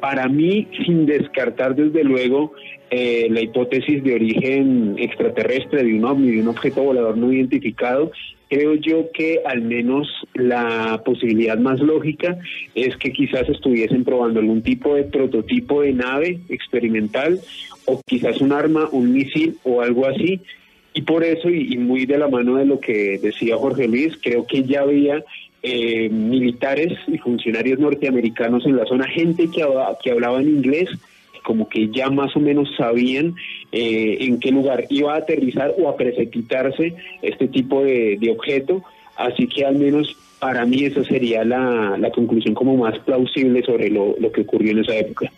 [0.00, 2.52] para mí, sin descartar desde luego
[2.90, 8.12] eh, la hipótesis de origen extraterrestre de un ovni, de un objeto volador no identificado,
[8.48, 12.38] creo yo que al menos la posibilidad más lógica
[12.74, 17.40] es que quizás estuviesen probando algún tipo de prototipo de nave experimental
[17.86, 20.40] o quizás un arma, un misil o algo así.
[20.94, 24.46] Y por eso, y, muy de la mano de lo que decía Jorge Luis, creo
[24.46, 25.22] que ya había
[25.62, 29.66] eh, militares y funcionarios norteamericanos en la zona, gente que,
[30.02, 30.88] que hablaba en inglés,
[31.46, 33.36] como que ya más o menos sabían
[33.70, 38.82] eh, en qué lugar iba a aterrizar o a precipitarse este tipo de, objeto.
[39.16, 44.16] Así que al menos para mí esa sería la, conclusión como más plausible sobre lo,
[44.32, 45.30] que ocurrió en esa época.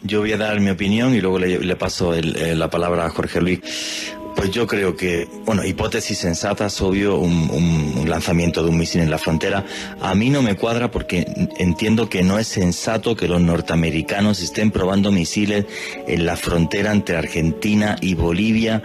[0.00, 3.42] Yo voy a dar mi opinión y luego le, paso eh, la palabra a Jorge
[3.42, 4.16] Luis.
[4.36, 9.18] Pues yo creo que, bueno, hipótesis sensatas, obvio, un, lanzamiento de un misil en la
[9.18, 9.64] frontera.
[10.00, 11.26] A mí no me cuadra porque
[11.58, 15.64] entiendo que no es sensato que los norteamericanos estén probando misiles
[16.06, 18.82] en la frontera entre Argentina y Bolivia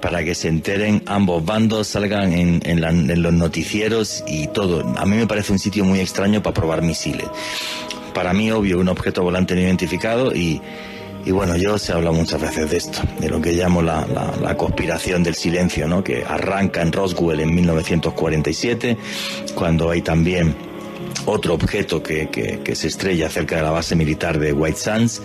[0.00, 4.86] para que se enteren ambos bandos, salgan en, en los noticieros y todo.
[4.96, 7.26] A mí me parece un sitio muy extraño para probar misiles.
[8.14, 10.60] Para mí, obvio, un objeto volante no identificado y
[11.24, 14.06] y bueno, yo se habla muchas veces de esto, de lo que llamo la,
[14.40, 16.02] la, conspiración del silencio, ¿no?
[16.02, 18.96] que arranca en Roswell en 1947,
[19.54, 20.71] cuando hay también
[21.26, 25.22] otro objeto que, que, se estrella cerca de la base militar de White Sands.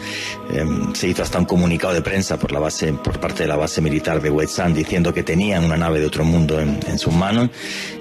[0.54, 3.56] Em, se hizo hasta un comunicado de prensa por, la base, por parte de la
[3.56, 7.00] base militar de White Sands diciendo que tenían una nave de otro mundo en, en
[7.00, 7.50] sus manos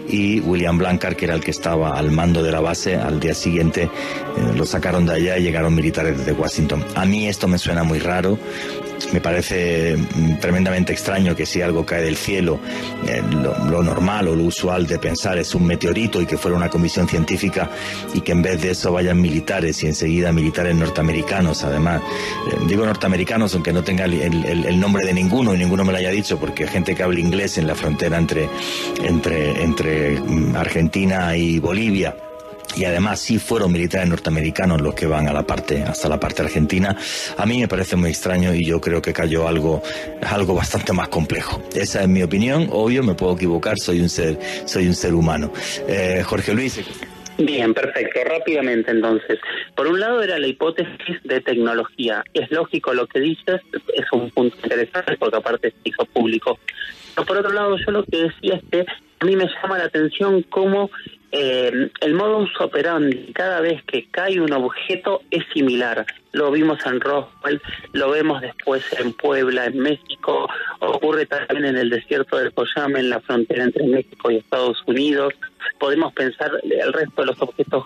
[0.09, 3.35] y William Blancar, que era el que estaba al mando de la base, al día
[3.35, 3.91] siguiente eh,
[4.57, 6.85] lo sacaron de allá y llegaron militares desde Washington.
[6.95, 8.39] A mí esto me suena muy raro,
[9.13, 12.59] me parece mm, tremendamente extraño que si algo cae del cielo,
[13.07, 16.71] eh, lo, normal o lo usual de pensar es un meteorito y que fuera una
[16.71, 17.71] comisión científica
[18.15, 22.03] y que en vez de eso vayan militares y enseguida militares norteamericanos, además,
[22.51, 26.11] eh, digo norteamericanos aunque no tenga el, nombre de ninguno y ninguno me lo haya
[26.11, 28.49] dicho porque gente que habla inglés en la frontera entre,
[29.03, 32.15] entre, entre mm, Argentina y Bolivia
[32.77, 36.43] y además sí fueron militares norteamericanos los que van a la parte hasta la parte
[36.43, 36.97] argentina
[37.37, 39.83] a mí me parece muy extraño y yo creo que cayó algo
[40.23, 44.39] algo bastante más complejo esa es mi opinión obvio me puedo equivocar soy un ser
[44.67, 45.53] soy un ser humano
[45.89, 46.81] eh, Jorge Luis
[47.39, 48.21] Bien, perfecto.
[48.25, 49.39] Rápidamente entonces.
[49.75, 52.25] Por un lado era la hipótesis de tecnología.
[52.33, 53.61] Es lógico lo que dices,
[53.95, 56.59] es un punto interesante porque aparte se hizo público.
[57.15, 58.87] Pero por otro lado yo lo que decía es que
[59.21, 60.91] a mí me llama la atención cómo
[61.33, 66.07] eh, el modus operandi cada vez que cae un objeto es similar.
[66.33, 67.61] Lo vimos en Roswell,
[67.93, 70.49] lo vemos después en Puebla, en México,
[70.81, 75.35] ocurre también en el desierto del Coyame, en la frontera entre México y Estados Unidos.
[75.79, 77.85] Podemos pensar el resto de los objetos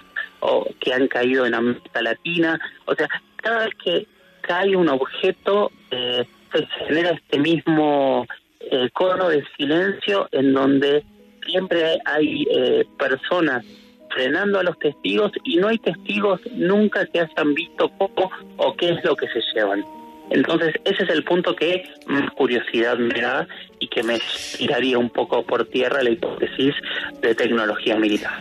[0.80, 2.58] que han caído en América Latina.
[2.86, 4.06] O sea, cada vez que
[4.40, 8.26] cae un objeto eh, se genera este mismo
[8.60, 11.04] eh, cono de silencio en donde
[11.46, 13.64] siempre hay eh, personas
[14.10, 18.90] frenando a los testigos y no hay testigos nunca que hayan visto poco o qué
[18.90, 19.84] es lo que se llevan.
[20.30, 23.46] Entonces ese es el punto que más curiosidad me da
[23.78, 24.18] y que me
[24.56, 26.74] tiraría un poco por tierra la hipótesis
[27.20, 28.38] de tecnología militar.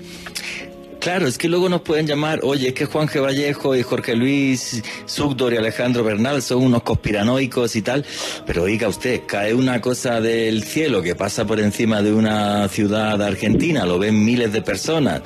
[0.99, 3.21] Claro, es que luego nos pueden llamar, oye, es que Juan G.
[3.21, 8.05] Vallejo y Jorge Luis Sugdor y Alejandro Bernal son unos conspiranoicos y tal,
[8.45, 13.21] pero oiga usted, cae una cosa del cielo que pasa por encima de una ciudad
[13.21, 15.21] argentina, lo ven miles de personas,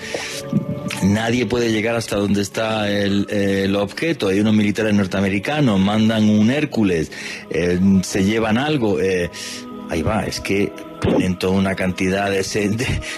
[1.01, 7.11] nadie puede llegar hasta donde está el, objeto, hay unos militares norteamericanos, mandan un Hércules,
[7.49, 9.31] eh, se llevan algo, eh,
[9.89, 10.71] ahí va, es que
[11.03, 12.43] ponen toda una cantidad de,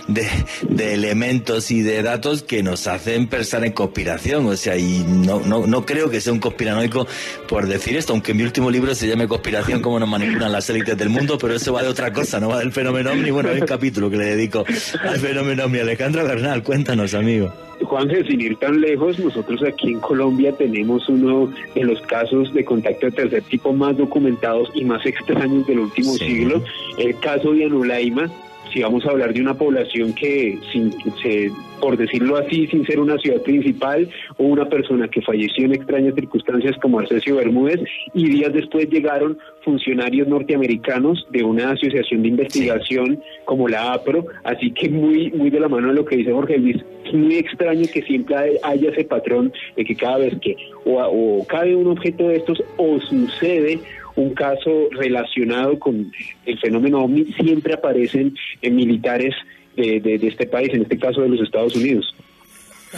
[0.07, 0.29] de,
[0.67, 4.47] de, elementos y de datos que nos hacen pensar en conspiración.
[4.47, 7.07] O sea, y no, no, no creo que sea un conspiranoico
[7.47, 10.97] por decir esto, aunque mi último libro se llame Conspiración, cómo nos manipulan las élites
[10.97, 13.29] del mundo, pero eso va de otra cosa, no va del fenómeno ovni.
[13.31, 14.65] Bueno, hay un capítulo que le dedico
[15.03, 15.79] al fenómeno ovni.
[15.79, 17.64] Alejandra Bernal, cuéntanos, amigo.
[17.83, 22.63] Juanje, sin ir tan lejos, nosotros aquí en Colombia tenemos uno de los casos de
[22.63, 26.63] contacto de tercer tipo más documentados y más extraños del último siglo,
[26.97, 28.29] el caso de Anulaima,
[28.73, 30.91] si vamos a hablar de una población que, sin,
[31.21, 35.75] se, por decirlo así, sin ser una ciudad principal, o una persona que falleció en
[35.75, 37.81] extrañas circunstancias como Arcesio Bermúdez,
[38.13, 44.71] y días después llegaron funcionarios norteamericanos de una asociación de investigación como la APRO, así
[44.71, 47.85] que muy, muy de la mano de lo que dice Jorge Luis, es muy extraño
[47.91, 50.55] que siempre haya ese patrón de que cada vez que
[50.85, 53.79] o, o cae un objeto de estos o sucede
[54.15, 56.11] un caso relacionado con
[56.45, 59.35] el fenómeno OVNI, siempre aparecen en militares
[59.75, 62.15] de, de, este país, en este caso de los Estados Unidos.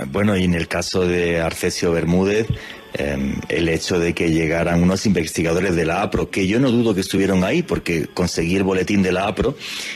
[0.05, 2.47] Bueno, y en el caso de Arcesio Bermúdez,
[2.93, 6.93] em, el hecho de que llegaran unos investigadores de la APRO, que yo no dudo
[6.93, 9.55] que estuvieron ahí, porque conseguí el boletín de la APRO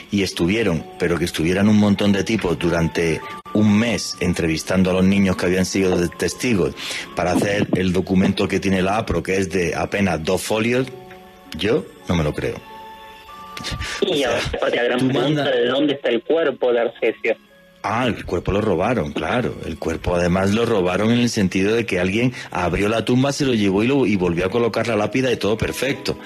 [0.09, 3.21] y estuvieron, pero que estuvieran un montón de tipos durante
[3.53, 6.73] un mes entrevistando a los niños que habían sido testigos
[7.15, 10.87] para hacer el documento que tiene la APRO, que es de apenas dos folios,
[11.57, 12.55] yo no me lo creo.
[14.01, 14.41] Y ahora
[14.75, 17.35] la gran pregunta de dónde está el cuerpo de Arcesio.
[17.83, 19.55] Ah, el cuerpo lo robaron, claro.
[19.65, 23.45] El cuerpo además lo robaron en el sentido de que alguien abrió la tumba, se
[23.45, 26.17] lo llevó y, lo, y volvió a colocar la lápida y todo perfecto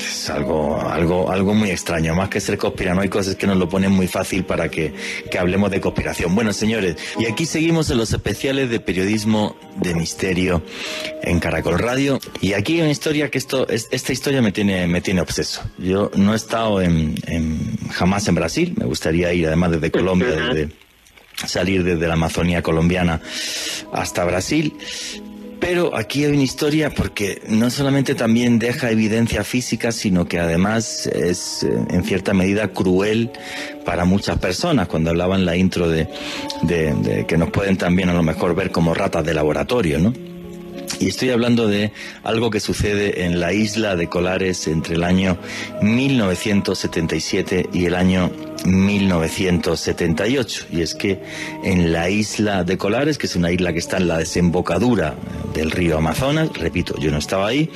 [0.00, 2.14] es algo, algo, algo muy extraño.
[2.14, 4.92] Más que ser conspiranoicos es que nos lo ponen muy fácil para que,
[5.30, 6.34] que hablemos de conspiración.
[6.34, 10.62] Bueno, señores, y aquí seguimos en los especiales de periodismo de misterio
[11.22, 12.18] en Caracol Radio.
[12.40, 15.62] Y aquí hay una historia que esto, esta historia me tiene, me tiene obseso.
[15.78, 17.16] Yo no he estado en,
[17.90, 18.74] jamás en Brasil.
[18.76, 20.70] Me gustaría ir, además, desde Colombia, desde
[21.46, 23.20] salir desde la Amazonía colombiana
[23.92, 24.74] hasta Brasil.
[25.60, 31.06] Pero aquí hay una historia porque no solamente también deja evidencia física, sino que además
[31.06, 33.30] es eh, en cierta medida cruel
[33.84, 34.88] para muchas personas.
[34.88, 36.08] Cuando hablaban la intro de,
[36.62, 40.29] de que nos pueden también a lo mejor ver como ratas de laboratorio, ¿no?
[40.98, 41.92] Y estoy hablando de
[42.24, 45.38] algo que sucede en la isla de Colares entre el año
[45.82, 48.30] 1977 y el año
[48.64, 50.66] 1978.
[50.72, 51.20] Y es que
[51.64, 55.14] en la isla de Colares, que es una isla que está en la desembocadura
[55.54, 57.70] del río Amazonas, repito, yo no estaba ahí,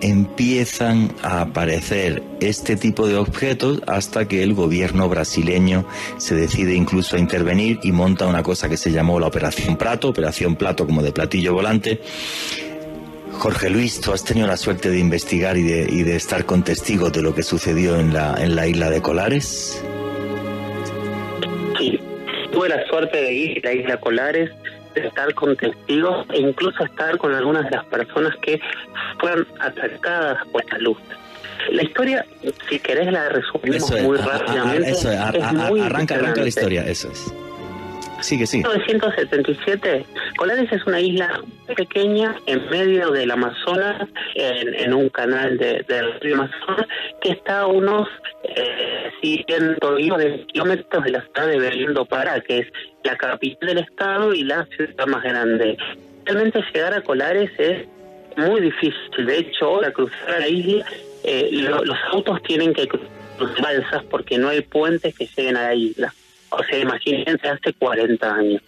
[0.00, 5.86] empiezan a aparecer este tipo de objetos hasta que el gobierno brasileño
[6.18, 10.08] se decide incluso a intervenir y monta una cosa que se llamó la Operación Prato,
[10.08, 12.00] Operación Plato como de platillo volante.
[13.32, 16.62] Jorge Luis, tú has tenido la suerte de investigar y de, y de estar con
[16.62, 19.82] testigos de lo que sucedió en la, en la isla de Colares.
[21.78, 21.98] Sí,
[22.52, 24.50] tuve la suerte de ir a la isla Colares
[24.94, 28.60] estar con testigos e incluso estar con algunas de las personas que
[29.18, 30.98] fueron atacadas por esta luz.
[31.72, 32.24] La historia,
[32.68, 34.90] si querés, la resumimos muy rápidamente.
[34.90, 37.32] eso arranca, arranca la historia, eso es.
[38.20, 38.64] Sigue, sigue.
[38.70, 40.04] En 1977,
[40.36, 41.40] Colares es una isla
[41.74, 46.86] pequeña en medio del Amazonas, en, un canal de, del río Amazonas,
[47.22, 48.08] que está a unos
[48.44, 52.66] eh, cientos de kilómetros de la ciudad de Belén do Pará, que es
[53.04, 55.76] la capital del estado y la ciudad más grande.
[56.24, 57.86] Realmente llegar a Colares es
[58.36, 59.26] muy difícil.
[59.26, 60.86] De hecho, para cruzar la isla,
[61.24, 63.08] eh, los autos tienen que cruzar
[63.62, 66.14] balsas porque no hay puentes que lleguen a la isla.
[66.50, 68.62] O sea, imagínense hace 40 años.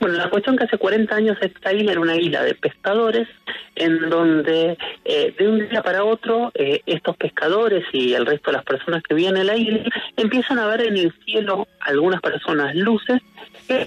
[0.00, 3.28] Bueno, la cuestión que hace 40 años esta isla era una isla de pescadores
[3.74, 8.56] en donde eh, de un día para otro eh, estos pescadores y el resto de
[8.56, 9.84] las personas que viven en la isla
[10.16, 13.20] empiezan a ver en el cielo algunas personas luces
[13.68, 13.86] que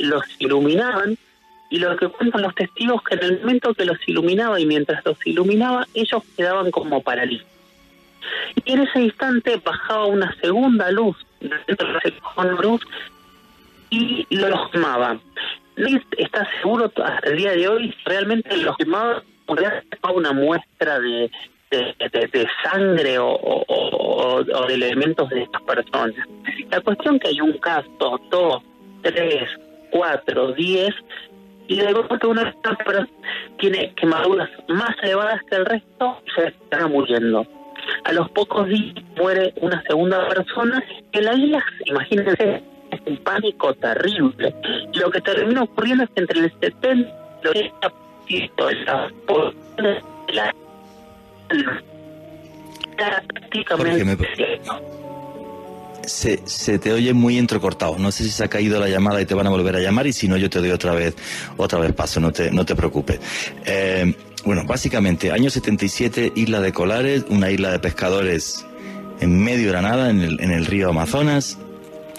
[0.00, 1.16] los iluminaban
[1.70, 5.04] y lo que cuentan los testigos que en el momento que los iluminaba y mientras
[5.04, 7.52] los iluminaba ellos quedaban como paralíticos.
[8.64, 12.82] Y en ese instante bajaba una segunda luz dentro de ese luz
[13.90, 15.18] y los quemaba.
[15.76, 19.22] Liz está seguro hasta el día de hoy realmente los quemaba
[20.14, 21.30] una muestra de,
[21.70, 26.14] de, sangre o, de elementos de estas personas.
[26.70, 28.62] La cuestión que hay un caso, dos,
[29.02, 29.48] tres,
[29.90, 30.94] cuatro, diez,
[31.68, 33.08] y de golpe una persona
[33.58, 37.46] tiene quemaduras más elevadas que el resto se está muriendo.
[38.04, 40.82] A los pocos días muere una segunda persona
[41.12, 42.62] en la isla, imagínense,
[43.06, 44.54] un pánico terrible.
[44.94, 47.10] Lo que termina ocurriendo es que entre el 70
[48.28, 48.66] y el 80%
[49.76, 50.54] de la
[56.04, 57.98] se, se, te oye muy entrecortado.
[57.98, 60.06] No sé si se ha caído la llamada y te van a volver a llamar
[60.06, 61.14] y si no yo te doy otra vez
[61.56, 63.20] otra vez paso, no te, no te preocupes.
[63.64, 64.14] Eh,
[64.44, 68.64] bueno, básicamente, año 77, isla de Colares, una isla de pescadores
[69.20, 71.58] en medio de Granada, en el, en el río Amazonas,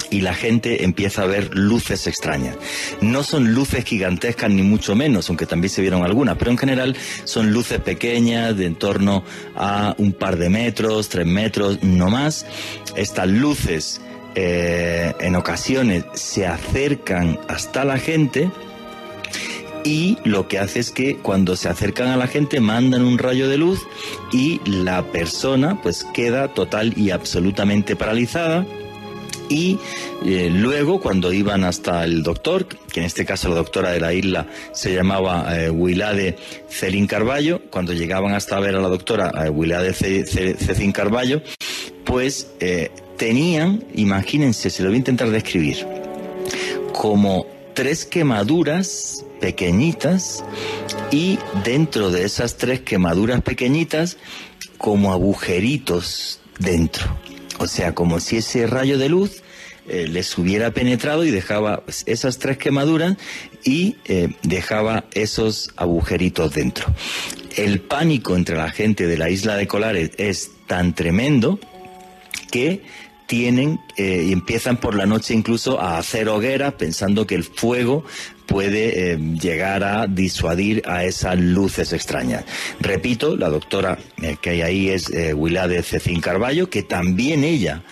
[0.10, 2.58] y la gente empieza a ver luces extrañas.
[3.02, 6.96] No son luces gigantescas ni mucho menos, aunque también se vieron algunas, pero en general
[7.24, 9.24] son luces pequeñas de en torno
[9.56, 12.46] a un par de metros, tres metros, no más.
[12.96, 14.02] Estas luces
[14.36, 18.50] eh, en ocasiones se acercan hasta la gente
[19.84, 23.48] y lo que hace es que cuando se acercan a la gente mandan un rayo
[23.48, 23.80] de luz
[24.32, 28.66] y la persona pues queda total y absolutamente paralizada
[29.50, 29.78] y
[30.26, 34.14] eh, luego cuando iban hasta el doctor, que en este caso la doctora de la
[34.14, 36.36] isla se llamaba eh,
[36.70, 40.26] Celín Carballo, cuando llegaban hasta ver a la doctora eh,
[40.58, 41.42] Celín Carballo,
[42.06, 45.86] pues eh, tenían, imagínense, se lo voy a intentar describir,
[46.94, 50.44] como tres quemaduras pequeñitas
[51.12, 54.18] y dentro de esas tres quemaduras pequeñitas
[54.78, 57.06] como agujeritos dentro.
[57.60, 59.44] O sea, como si ese rayo de luz
[59.88, 63.18] eh, les hubiera penetrado y dejaba esas tres quemaduras
[63.64, 66.88] y eh, dejaba esos agujeritos dentro.
[67.56, 71.60] El pánico entre la gente de la isla de Colares es tan tremendo
[72.52, 72.84] que
[73.26, 78.06] tienen eh, y empiezan por la noche incluso a hacer hogueras pensando que el fuego
[78.50, 82.44] puede eh, llegar a disuadir a esas luces extrañas.
[82.80, 87.84] Repito, la doctora eh, que hay ahí es eh, Willade Cecín Carballo, que también ella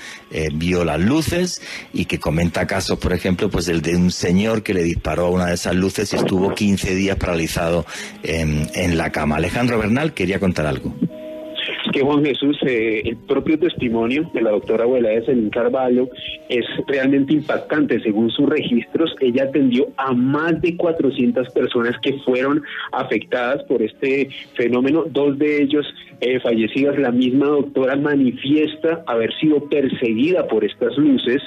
[0.51, 1.62] vio las luces
[1.93, 5.30] y que comenta casos, por ejemplo, pues el de un señor que le disparó a
[5.30, 7.86] una de esas luces y estuvo 15 días paralizado
[8.24, 9.38] en, en la cama.
[9.38, 10.93] Alejandro Bernal quería contar algo
[11.98, 16.08] que Juan Jesús, eh, el propio testimonio de la doctora abuela de Selin Carvalho
[16.48, 18.00] es realmente impactante.
[18.02, 24.30] Según sus registros, ella atendió a más de 400 personas que fueron afectadas por este
[24.54, 25.88] fenómeno, dos de ellos
[26.22, 27.00] eh, fallecidas.
[27.00, 31.41] La misma doctora manifiesta haber sido perseguida por estas luces,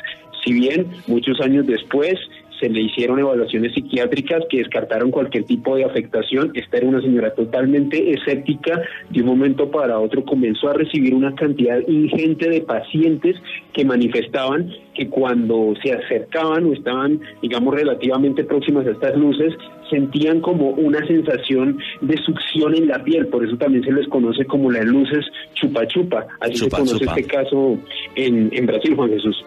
[0.44, 2.18] si bien muchos años después
[2.60, 6.52] se le hicieron evaluaciones psiquiátricas que descartaron cualquier tipo de afectación.
[6.54, 8.82] Esta era una señora totalmente escéptica.
[9.08, 13.36] De un momento para otro comenzó a recibir una cantidad ingente de pacientes
[13.72, 19.54] que manifestaban que cuando se acercaban o estaban, digamos, relativamente próximas a estas luces,
[19.88, 24.44] sentían como una sensación de succión en la piel, por eso también se les conoce
[24.44, 27.78] como las luces chupa chupa, así se conoce este caso
[28.14, 29.44] en, en Brasil, Juan Jesús.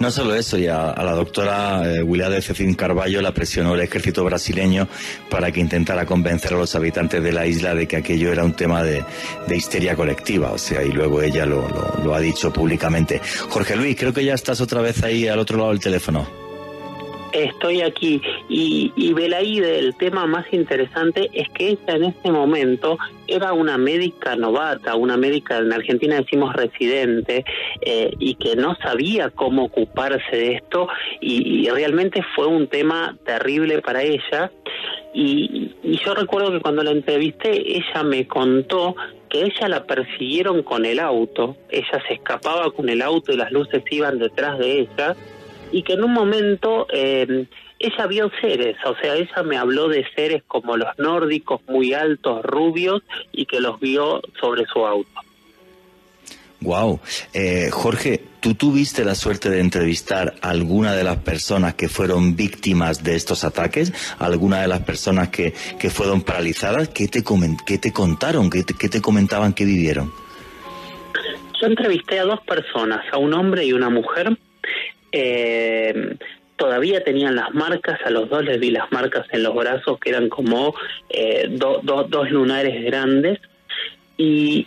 [0.00, 4.24] No solo eso, y a, la doctora eh, de Cecín Carballo la presionó el ejército
[4.24, 4.88] brasileño
[5.30, 8.52] para que intentara convencer a los habitantes de la isla de que aquello era un
[8.52, 9.04] tema de,
[9.54, 11.66] histeria colectiva, o sea, y luego ella lo,
[12.04, 13.20] lo ha dicho públicamente.
[13.48, 16.47] Jorge Luis, creo que ya estás otra vez ahí al otro lado del teléfono.
[17.32, 22.98] Estoy aquí y, y Belaide, el tema más interesante es que ella en ese momento
[23.26, 27.44] era una médica novata, una médica en Argentina decimos residente
[27.82, 30.88] eh, y que no sabía cómo ocuparse de esto
[31.20, 34.50] y, realmente fue un tema terrible para ella.
[35.12, 38.96] Y, y yo recuerdo que cuando la entrevisté ella me contó
[39.28, 43.52] que ella la persiguieron con el auto, ella se escapaba con el auto y las
[43.52, 45.14] luces iban detrás de ella
[45.72, 47.46] y que en un momento eh,
[47.78, 52.42] ella vio seres, o sea, ella me habló de seres como los nórdicos, muy altos,
[52.44, 53.02] rubios,
[53.32, 55.20] y que los vio sobre su auto.
[56.60, 56.98] Wow.
[57.34, 62.34] Eh, Jorge, ¿tú tuviste la suerte de entrevistar a alguna de las personas que fueron
[62.34, 63.92] víctimas de estos ataques?
[64.18, 66.88] ¿Alguna de las personas que, que fueron paralizadas?
[66.88, 67.22] ¿Qué te,
[67.64, 68.50] qué te contaron?
[68.50, 70.12] ¿Qué te, ¿Qué te comentaban que vivieron?
[71.60, 74.36] Yo entrevisté a dos personas, a un hombre y una mujer,
[75.12, 76.16] eh,
[76.56, 80.10] todavía tenían las marcas, a los dos les vi las marcas en los brazos que
[80.10, 80.74] eran como
[81.08, 83.38] eh, dos lunares grandes
[84.16, 84.66] y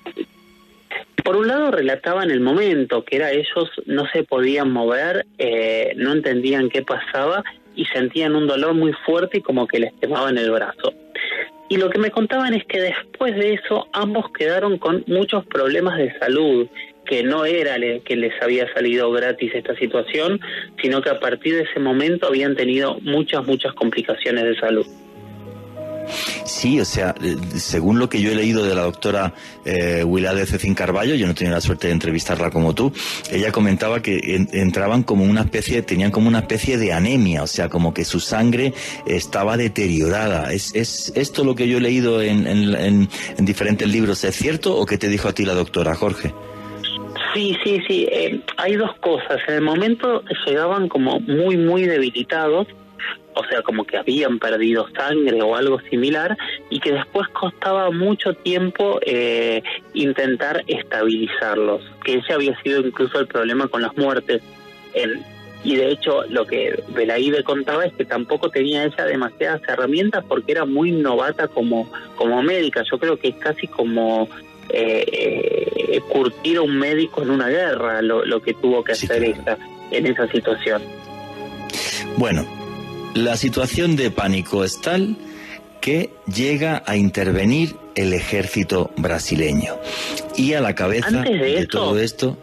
[1.24, 6.14] por un lado relataban el momento, que era ellos no se podían mover, eh, no
[6.14, 7.44] entendían qué pasaba
[7.76, 10.94] y sentían un dolor muy fuerte y como que les quemaban el brazo.
[11.70, 15.98] Y lo que me contaban es que después de eso ambos quedaron con muchos problemas
[15.98, 16.68] de salud
[17.12, 20.39] que no era que les había salido gratis esta situación,
[20.82, 24.88] sino que a partir de ese momento habían tenido muchas, muchas complicaciones de salud.
[26.45, 29.34] Sí, o sea, eh, según lo que yo he leído de la doctora
[29.66, 32.93] eh, Willade Cecín Carballo, yo no tenía la suerte de entrevistarla como tú,
[33.30, 37.68] ella comentaba que entraban como una especie, tenían como una especie de anemia, o sea,
[37.68, 38.74] como que su sangre
[39.05, 40.53] estaba deteriorada.
[40.53, 44.24] ¿Es, es esto lo que yo he leído en, en, en diferentes libros?
[44.24, 46.34] ¿Es cierto o qué te dijo a ti la doctora, Jorge?
[47.34, 48.08] Sí, sí, sí.
[48.12, 49.40] Eh, hay dos cosas.
[49.48, 52.68] En el momento llegaban como muy, muy debilitados,
[53.36, 56.38] o sea, como que habían perdido sangre o algo similar,
[56.70, 59.64] y que después costaba mucho tiempo eh,
[59.94, 64.42] intentar estabilizarlos, que ese había sido incluso el problema con las muertes.
[65.64, 70.52] y de hecho, lo que Belaide contaba es que tampoco tenía ella demasiadas herramientas porque
[70.52, 72.84] era muy novata como, como médica.
[72.92, 74.28] Yo creo que es casi como
[74.74, 79.57] eh, curtir a un médico en una guerra, lo, que tuvo que hacer esta,
[79.91, 80.82] en esa situación.
[82.17, 82.45] Bueno,
[83.15, 85.15] la situación de pánico es tal
[85.82, 89.76] que llega a intervenir el ejército brasileño.
[90.38, 92.38] Y a la cabeza de, todo esto...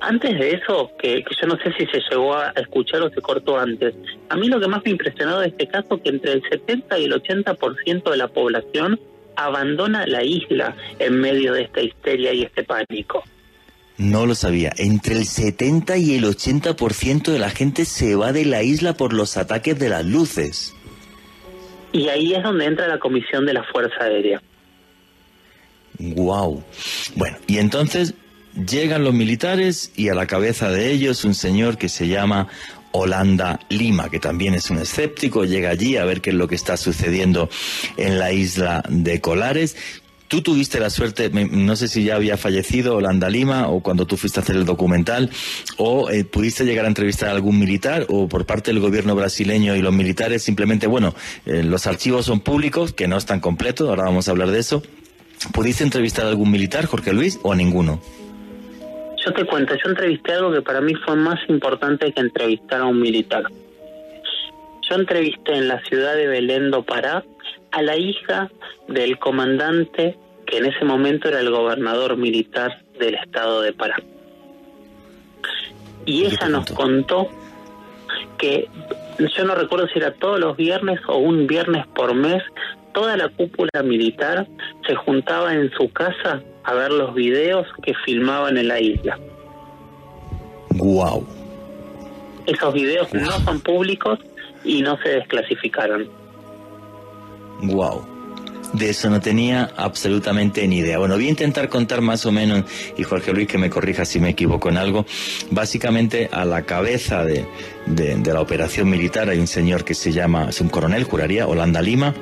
[0.00, 3.20] Antes de eso, que, que, yo no sé si se llegó a escuchar o se
[3.20, 3.94] cortó antes,
[4.28, 6.98] a mí lo que más me impresionó de este caso es que entre el 70
[6.98, 9.00] y el 80% de la población
[9.36, 13.22] abandona la isla en medio de esta histeria y este pánico.
[13.98, 14.72] No lo sabía.
[14.76, 19.12] Entre el 70 y el 80% de la gente se va de la isla por
[19.12, 20.74] los ataques de las luces.
[21.92, 24.42] Y ahí es donde entra la comisión de la Fuerza Aérea.
[25.98, 26.62] Wow.
[27.14, 28.14] Bueno, y entonces
[28.54, 32.48] llegan los militares y a la cabeza de ellos un señor que se llama
[32.96, 36.54] Holanda Lima, que también es un escéptico, llega allí a ver qué es lo que
[36.54, 37.48] está sucediendo
[37.96, 39.76] en la isla de Colares.
[40.28, 44.16] Tú tuviste la suerte, no sé si ya había fallecido Holanda Lima o cuando tú
[44.16, 45.30] fuiste a hacer el documental,
[45.76, 49.76] o eh, pudiste llegar a entrevistar a algún militar o por parte del gobierno brasileño
[49.76, 54.04] y los militares simplemente, bueno, eh, los archivos son públicos, que no están completos, ahora
[54.04, 54.82] vamos a hablar de eso.
[55.52, 58.00] ¿Pudiste entrevistar a algún militar, Jorge Luis, o a ninguno?
[59.26, 62.84] Yo te cuento, yo entrevisté algo que para mí fue más importante que entrevistar a
[62.84, 63.42] un militar.
[64.88, 67.24] Yo entrevisté en la ciudad de Belén do Pará
[67.72, 68.48] a la hija
[68.86, 70.16] del comandante
[70.46, 73.96] que en ese momento era el gobernador militar del estado de Pará.
[76.04, 77.28] Y ella nos contó
[78.38, 78.68] que
[79.18, 82.44] yo no recuerdo si era todos los viernes o un viernes por mes,
[82.96, 84.48] toda la cúpula militar
[84.86, 89.18] se juntaba en su casa a ver los videos que filmaban en la isla.
[90.70, 91.26] Wow.
[92.46, 94.18] Esos videos no son públicos
[94.64, 96.08] y no se desclasificaron.
[97.64, 98.02] Wow.
[98.72, 100.96] De eso no tenía absolutamente ni idea.
[100.96, 102.64] Bueno, voy a intentar contar más o menos,
[102.96, 105.04] y Jorge Luis que me corrija si me equivoco en algo.
[105.50, 107.46] Básicamente a la cabeza de,
[107.84, 111.82] de, la operación militar hay un señor que se llama, es un coronel, juraría, Holanda
[111.82, 112.14] Lima,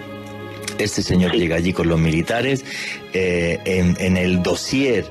[0.78, 2.64] este señor llega allí con los militares.
[3.12, 5.10] Eh, en, el dossier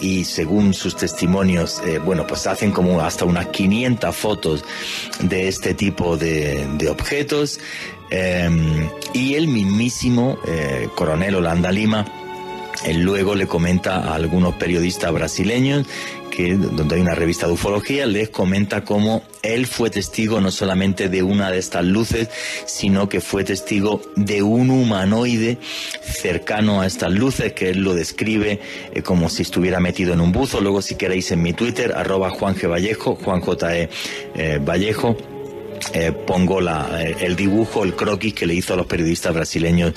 [0.00, 4.64] y según sus testimonios, eh, bueno, pues hacen como hasta unas 500 fotos
[5.20, 7.60] de este tipo de, objetos.
[8.10, 12.06] Em, y el mismísimo eh, coronel Holanda Lima
[12.94, 15.86] luego le comenta a algunos periodistas brasileños
[16.36, 21.22] donde hay una revista de ufología, les comenta cómo él fue testigo no solamente de
[21.22, 22.28] una de estas luces,
[22.66, 25.58] sino que fue testigo de un humanoide
[26.02, 28.60] cercano a estas luces, que él lo describe
[28.92, 30.60] eh, como si estuviera metido en un buzo.
[30.60, 32.56] Luego, si queréis, en mi Twitter, arroba Juan.
[32.56, 33.76] Vallejo, Juan J.
[33.76, 33.88] E.
[34.34, 35.16] Eh, Vallejo
[35.92, 39.92] eh, pongo la, el dibujo, el croquis que le hizo a los periodistas brasileños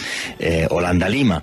[0.69, 1.41] Holanda Lima,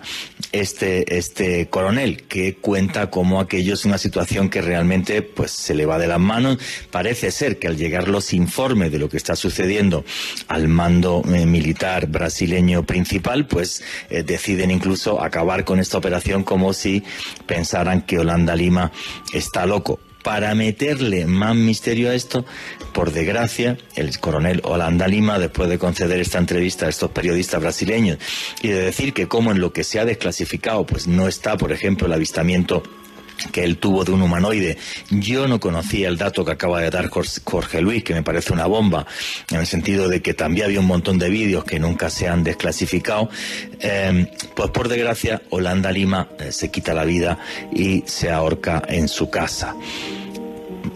[0.60, 5.86] este, este coronel, que cuenta cómo aquello es una situación que realmente pues, se le
[5.86, 6.58] va de las manos.
[6.90, 10.04] Parece ser que al llegar los informes de lo que está sucediendo
[10.48, 17.02] al mando militar brasileño principal, pues deciden incluso acabar con esta operación como si
[17.46, 18.92] pensaran que Holanda Lima
[19.32, 22.44] está loco para meterle más misterio a esto,
[22.92, 28.18] por desgracia, el coronel Holanda Lima, después de conceder esta entrevista a estos periodistas brasileños
[28.60, 31.70] y de decir que como en lo que se ha desclasificado, pues no está, por
[31.70, 32.82] ejemplo, el avistamiento
[33.52, 34.78] que él tuvo de un humanoide.
[35.10, 38.66] Yo no conocía el dato que acaba de dar Jorge Luis, que me parece una
[38.66, 39.06] bomba,
[39.50, 42.44] en el sentido de que también había un montón de vídeos que nunca se han
[42.44, 43.28] desclasificado.
[43.80, 47.38] Eh, pues por desgracia, Holanda Lima eh, se quita la vida
[47.72, 49.74] y se ahorca en su casa.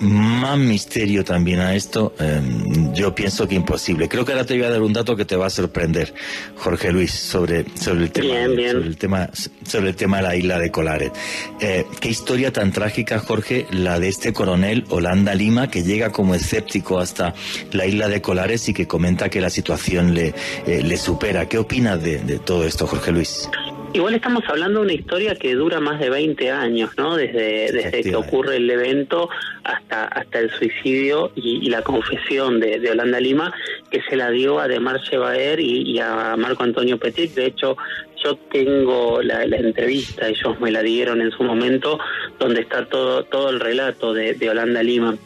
[0.00, 4.08] Más misterio también a esto, em, yo pienso que imposible.
[4.08, 6.14] Creo que ahora te voy a dar un dato que te va a sorprender,
[6.56, 9.30] Jorge Luis, sobre, sobre, el, tema, sobre el tema
[9.64, 11.12] sobre el tema de la isla de Colares.
[11.60, 16.34] Eh, qué historia tan trágica, Jorge, la de este coronel Holanda Lima, que llega como
[16.34, 17.34] escéptico hasta
[17.72, 20.34] la isla de Colares y que comenta que la situación le,
[20.66, 21.48] eh, le supera.
[21.48, 23.48] ¿Qué opinas de, de todo esto, Jorge Luis?
[23.92, 27.16] Igual estamos hablando de una historia que dura más de 20 años, ¿no?
[27.16, 29.28] Desde, desde que ocurre el evento
[29.64, 33.52] hasta hasta el suicidio y, la confesión de, de, Holanda Lima,
[33.90, 37.34] que se la dio a Demar Chevaer y, y, a Marco Antonio Petit.
[37.34, 37.76] De hecho,
[38.22, 41.98] yo tengo la, la, entrevista, ellos me la dieron en su momento,
[42.38, 45.16] donde está todo todo el relato de, de Holanda Lima.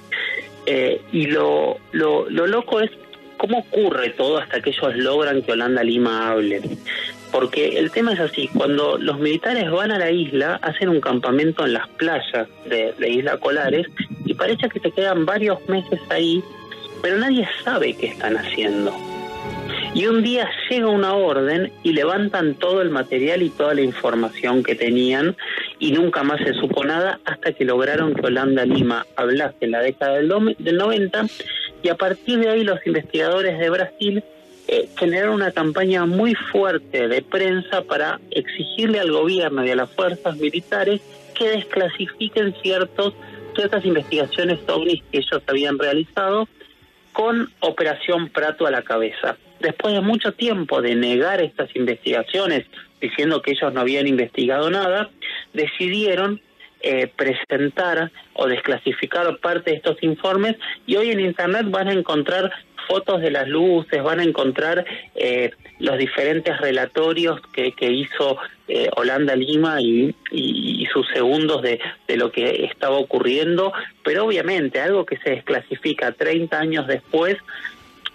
[0.64, 2.90] Eh, y lo, lo, lo loco es
[3.36, 6.62] cómo ocurre todo hasta que ellos logran que Holanda Lima hable
[7.34, 11.66] porque el tema es así, cuando los militares van a la isla, hacen un campamento
[11.66, 13.88] en las playas de, la Isla Colares
[14.24, 16.44] y parece que se quedan varios meses ahí,
[17.02, 18.94] pero nadie sabe qué están haciendo.
[19.94, 24.62] Y un día llega una orden y levantan todo el material y toda la información
[24.62, 25.36] que tenían
[25.80, 29.80] y nunca más se supo nada hasta que lograron que Holanda Lima hablase en la
[29.80, 31.26] década del 90
[31.82, 34.24] y a partir de ahí los investigadores de Brasil
[34.66, 39.90] eh, generar una campaña muy fuerte de prensa para exigirle al gobierno y a las
[39.90, 41.00] fuerzas militares
[41.34, 43.14] que desclasifiquen ciertos
[43.54, 46.48] ciertas investigaciones ovnis que ellos habían realizado
[47.12, 49.36] con Operación Prato a la cabeza.
[49.60, 52.66] Después de mucho tiempo de negar estas investigaciones,
[53.00, 55.10] diciendo que ellos no habían investigado nada,
[55.52, 56.40] decidieron
[56.80, 60.56] eh, presentar o desclasificar parte de estos informes
[60.86, 62.50] y hoy en Internet van a encontrar
[62.88, 69.36] fotos de las luces, van a encontrar eh, los diferentes relatorios que, hizo eh, Holanda
[69.36, 73.72] Lima y, y, sus segundos de, de, lo que estaba ocurriendo,
[74.02, 77.36] pero obviamente algo que se desclasifica 30 años después,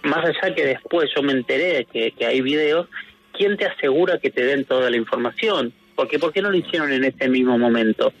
[0.02, 2.88] más allá que después yo me enteré que hay videos,
[3.32, 5.72] ¿quién te asegura que te den toda la información?
[5.94, 8.12] Porque ¿por qué no lo hicieron en ese mismo momento?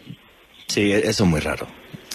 [0.66, 1.66] Sí, eso es muy raro.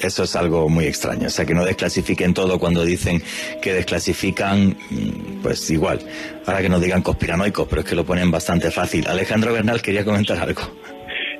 [0.06, 1.28] Eso es algo muy extraño.
[1.28, 3.22] O sea, que no desclasifiquen todo cuando dicen
[3.62, 6.00] que desclasifican, mm, pues igual.
[6.46, 9.08] Ahora que nos digan conspiranoicos, pero es que lo ponen bastante fácil.
[9.08, 10.62] Alejandro Bernal quería comentar algo.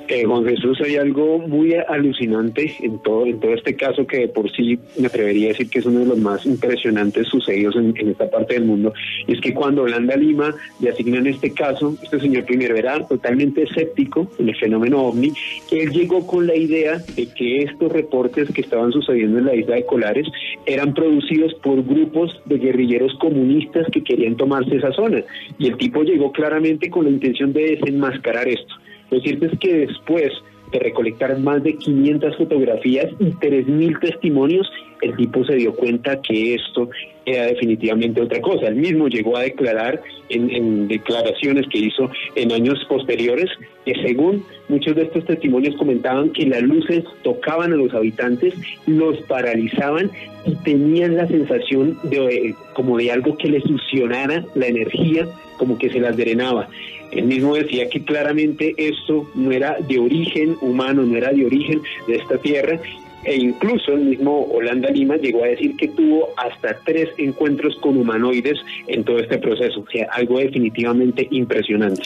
[0.08, 4.50] Eh, Juan Jesús, hay algo muy alucinante en todo, en todo este caso que por
[4.52, 8.10] sí me atrevería a decir que es uno de los más impresionantes sucedidos en, en
[8.10, 8.92] esta parte del mundo.
[9.26, 13.64] Y es que cuando Holanda Lima le asignan este caso, este señor primero era totalmente
[13.64, 15.32] escéptico en el fenómeno ovni,
[15.72, 19.74] él llegó con la idea de que estos reportes que estaban sucediendo en la isla
[19.74, 20.28] de Colares
[20.66, 25.22] eran producidos por grupos de guerrilleros comunistas que querían tomarse esa zona.
[25.58, 28.74] Y el tipo llegó claramente con la intención de desenmascarar esto.
[29.10, 30.32] Lo cierto es que después
[30.72, 36.54] de recolectar más de 500 fotografías y 3.000 testimonios, el tipo se dio cuenta que
[36.54, 36.88] esto
[37.26, 38.68] era definitivamente otra cosa.
[38.68, 43.50] Él mismo llegó a declarar en, declaraciones que hizo en años posteriores
[43.84, 48.54] que según muchos de estos testimonios comentaban que las luces tocaban a los habitantes,
[48.86, 50.10] los paralizaban
[50.46, 55.26] y tenían la sensación de como de algo que les succionara la energía,
[55.58, 56.68] como que se las drenaba.
[57.10, 61.80] Él mismo decía que claramente esto no era de origen humano, no era de origen
[62.06, 62.80] de esta tierra,
[63.26, 67.96] e incluso el mismo Holanda Lima llegó a decir que tuvo hasta tres encuentros con
[67.96, 72.02] humanoides en todo este proceso, o sea, algo definitivamente impresionante.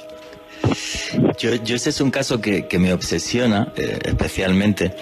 [1.39, 4.93] Yo, yo ese es un caso que, que me obsesiona eh, especialmente,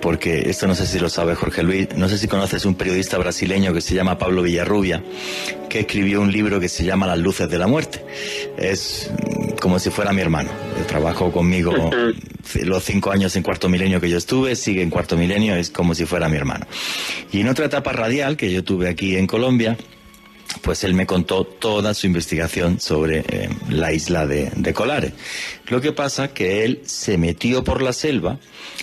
[0.00, 3.16] porque esto no sé si lo sabe Jorge Luis, no sé si conoces un periodista
[3.18, 5.02] brasileño que se llama Pablo Villarrubia,
[5.68, 8.04] que escribió un libro que se llama Las luces de la muerte.
[8.58, 9.10] Es
[9.60, 10.50] como si fuera mi hermano.
[10.86, 11.72] Trabajó conmigo
[12.62, 15.94] los cinco años en cuarto milenio que yo estuve, sigue en cuarto milenio, es como
[15.94, 16.66] si fuera mi hermano.
[17.32, 19.76] Y en otra etapa radial que yo tuve aquí en Colombia,
[20.62, 25.12] pues él me contó toda su investigación sobre eh, la isla de, de, Colares.
[25.68, 28.38] Lo que pasa que él se metió por la selva,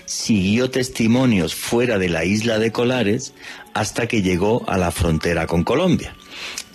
[0.05, 3.34] siguió testimonios fuera de la isla de Colares
[3.74, 6.15] hasta que llegó a la frontera con Colombia.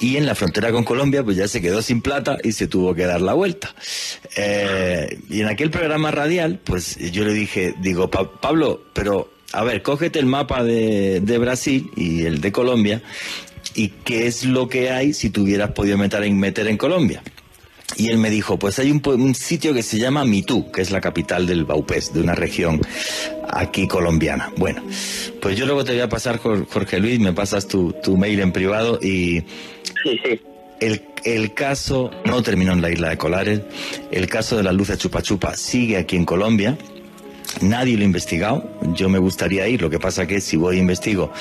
[0.01, 2.95] Y en la frontera con Colombia, pues ya se quedó sin plata y se tuvo
[2.95, 3.75] que dar la vuelta.
[4.37, 9.65] Eh, y en aquel programa radial, pues yo le dije, digo, pa Pablo, pero a
[9.65, 13.03] ver, cógete el mapa de, de Brasil y el de Colombia
[13.75, 17.23] y qué es lo que hay si tú hubieras podido meter en, meter en Colombia.
[17.97, 20.91] Y él me dijo, pues hay un, un, sitio que se llama Mitú, que es
[20.91, 22.81] la capital del Baupés, de una región
[23.51, 24.53] aquí colombiana.
[24.57, 24.83] Bueno,
[25.41, 28.53] pues yo luego te voy a pasar, Jorge Luis, me pasas tu, tu mail en
[28.53, 29.43] privado y...
[30.03, 30.41] Sí, sí.
[30.81, 33.63] El, el, caso no terminó en la isla de Colares,
[34.13, 36.79] el caso de la luz de Chupa Chupa sigue aquí en Colombia
[37.61, 38.69] Nadie lo ha investigado.
[38.95, 39.83] Yo me gustaría ir.
[39.83, 41.33] Lo que pasa que si voy a investigo,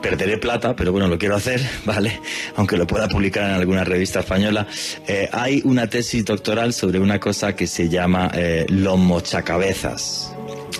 [0.00, 2.20] perderé plata, pero bueno, lo quiero hacer, ¿vale?
[2.56, 4.66] Aunque lo pueda publicar en alguna revista española.
[5.06, 10.34] Eh, hay una tesis doctoral sobre una cosa que se llama eh, los mochacabezas,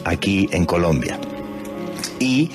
[0.05, 1.19] aquí en Colombia
[2.23, 2.51] y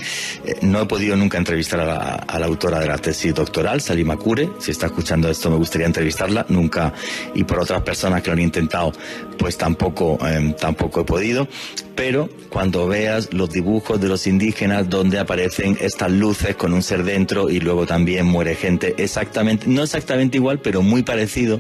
[0.46, 4.50] eh, no he podido nunca entrevistar a la, autora de la tesis doctoral, Salima Cure.
[4.60, 6.46] Si está escuchando esto, me gustaría entrevistarla.
[6.48, 6.94] Nunca,
[7.36, 8.94] y por otras personas que lo han intentado,
[9.38, 11.48] pues tampoco, em, tampoco he podido.
[11.96, 17.04] Pero cuando veas los dibujos de los indígenas donde aparecen estas luces con un ser
[17.04, 21.60] dentro y luego también muere gente, exactamente, no exactamente igual, pero muy parecido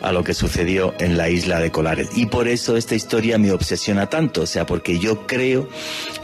[0.00, 2.10] a lo que sucedió en la isla de Colares.
[2.16, 5.68] Y por eso esta historia me obsesiona tanto, o sea, porque yo creo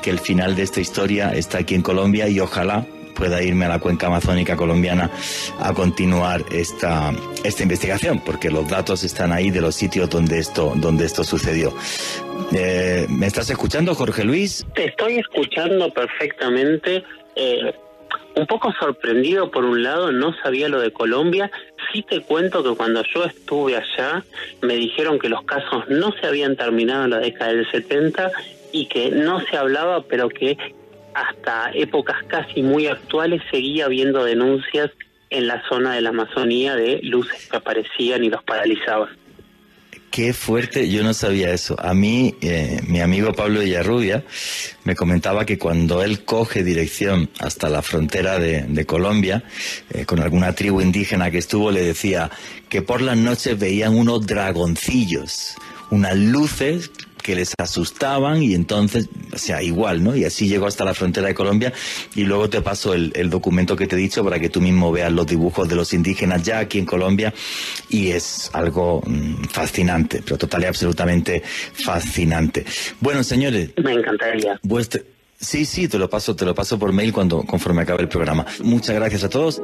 [0.00, 3.68] que el final de esta historia está aquí en Colombia y ojalá pueda irme a
[3.68, 5.10] la cuenca amazónica colombiana
[5.58, 7.12] a continuar esta,
[7.44, 11.74] esta investigación, porque los datos están ahí de los sitios donde esto, donde esto sucedió.
[12.54, 14.64] Eh, ¿Me estás escuchando, Jorge Luis?
[14.74, 17.02] Te estoy escuchando perfectamente.
[17.36, 17.74] Eh,
[18.36, 21.50] un poco sorprendido por un lado, no sabía lo de Colombia.
[21.92, 24.24] Sí te cuento que cuando yo estuve allá
[24.62, 28.30] me dijeron que los casos no se habían terminado en la década del 70
[28.72, 30.56] y que no se hablaba, pero que
[31.14, 34.90] hasta épocas casi muy actuales seguía habiendo denuncias
[35.30, 39.20] en la zona de la Amazonía de luces que aparecían y los paralizaban.
[40.10, 41.76] Qué fuerte, yo no sabía eso.
[41.78, 44.24] A mí, eh, mi amigo Pablo Villarrubia
[44.82, 49.44] me comentaba que cuando él coge dirección hasta la frontera de, Colombia,
[49.90, 52.28] eh, con alguna tribu indígena que estuvo, le decía
[52.68, 55.54] que por las noches veían unos dragoncillos,
[55.92, 56.90] unas luces
[57.30, 60.16] que les asustaban y entonces, o sea, igual, ¿no?
[60.16, 61.72] Y así llegó hasta la frontera de Colombia
[62.16, 65.12] y luego te paso el, documento que te he dicho para que tú mismo veas
[65.12, 67.32] los dibujos de los indígenas ya aquí en Colombia
[67.88, 72.64] y es algo mm, fascinante, pero total y absolutamente fascinante.
[72.98, 73.70] Bueno, señores.
[73.76, 74.58] Me encantaría.
[75.38, 78.44] Sí, sí, te lo paso, te lo paso por mail cuando conforme acabe el programa.
[78.64, 79.62] Muchas gracias a todos.